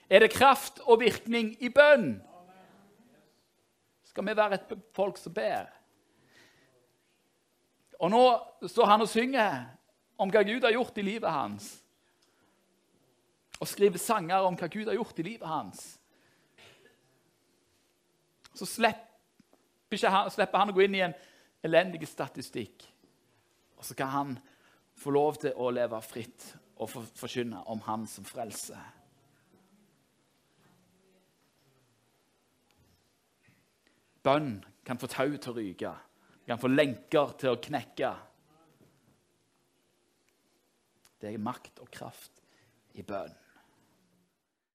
Er 0.07 0.23
det 0.23 0.31
kraft 0.31 0.79
og 0.85 1.01
virkning 1.01 1.51
i 1.59 1.71
bønn? 1.73 2.13
Skal 4.07 4.27
vi 4.27 4.37
være 4.37 4.59
et 4.59 4.77
folk 4.95 5.17
som 5.19 5.33
ber? 5.35 5.67
Og 7.99 8.11
nå 8.13 8.21
står 8.69 8.87
han 8.93 9.03
og 9.03 9.11
synger 9.11 9.65
om 10.21 10.31
hva 10.31 10.45
Gud 10.47 10.63
har 10.63 10.75
gjort 10.75 10.99
i 11.01 11.05
livet 11.05 11.33
hans 11.33 11.73
og 13.57 13.69
skriver 13.69 14.01
sanger 14.01 14.45
om 14.45 14.57
hva 14.57 14.69
Gud 14.69 14.89
har 14.89 14.97
gjort 14.97 15.19
i 15.19 15.25
livet 15.25 15.49
hans. 15.49 15.85
Så 18.57 18.65
slipper, 18.65 20.09
han, 20.09 20.29
slipper 20.33 20.61
han 20.61 20.71
å 20.71 20.75
gå 20.75 20.85
inn 20.85 20.97
i 20.97 21.03
en 21.05 21.17
elendig 21.65 22.07
statistikk. 22.09 22.85
Og 23.77 23.85
så 23.85 23.97
kan 23.97 24.13
han 24.13 24.37
få 24.97 25.13
lov 25.13 25.37
til 25.41 25.53
å 25.57 25.69
leve 25.73 25.99
fritt 26.05 26.51
og 26.81 26.89
forkynne 27.17 27.63
om 27.69 27.81
Han 27.85 28.05
som 28.09 28.25
frelser. 28.25 28.81
Bønn 34.25 34.57
kan 34.85 34.99
få 34.99 35.07
tau 35.07 35.37
til 35.37 35.53
å 35.53 35.55
ryke, 35.55 35.93
kan 36.47 36.59
få 36.59 36.69
lenker 36.71 37.33
til 37.39 37.53
å 37.53 37.61
knekke. 37.63 38.11
Det 41.21 41.31
er 41.31 41.41
makt 41.41 41.79
og 41.81 41.89
kraft 41.93 42.41
i 42.97 43.05
bønn. 43.07 43.33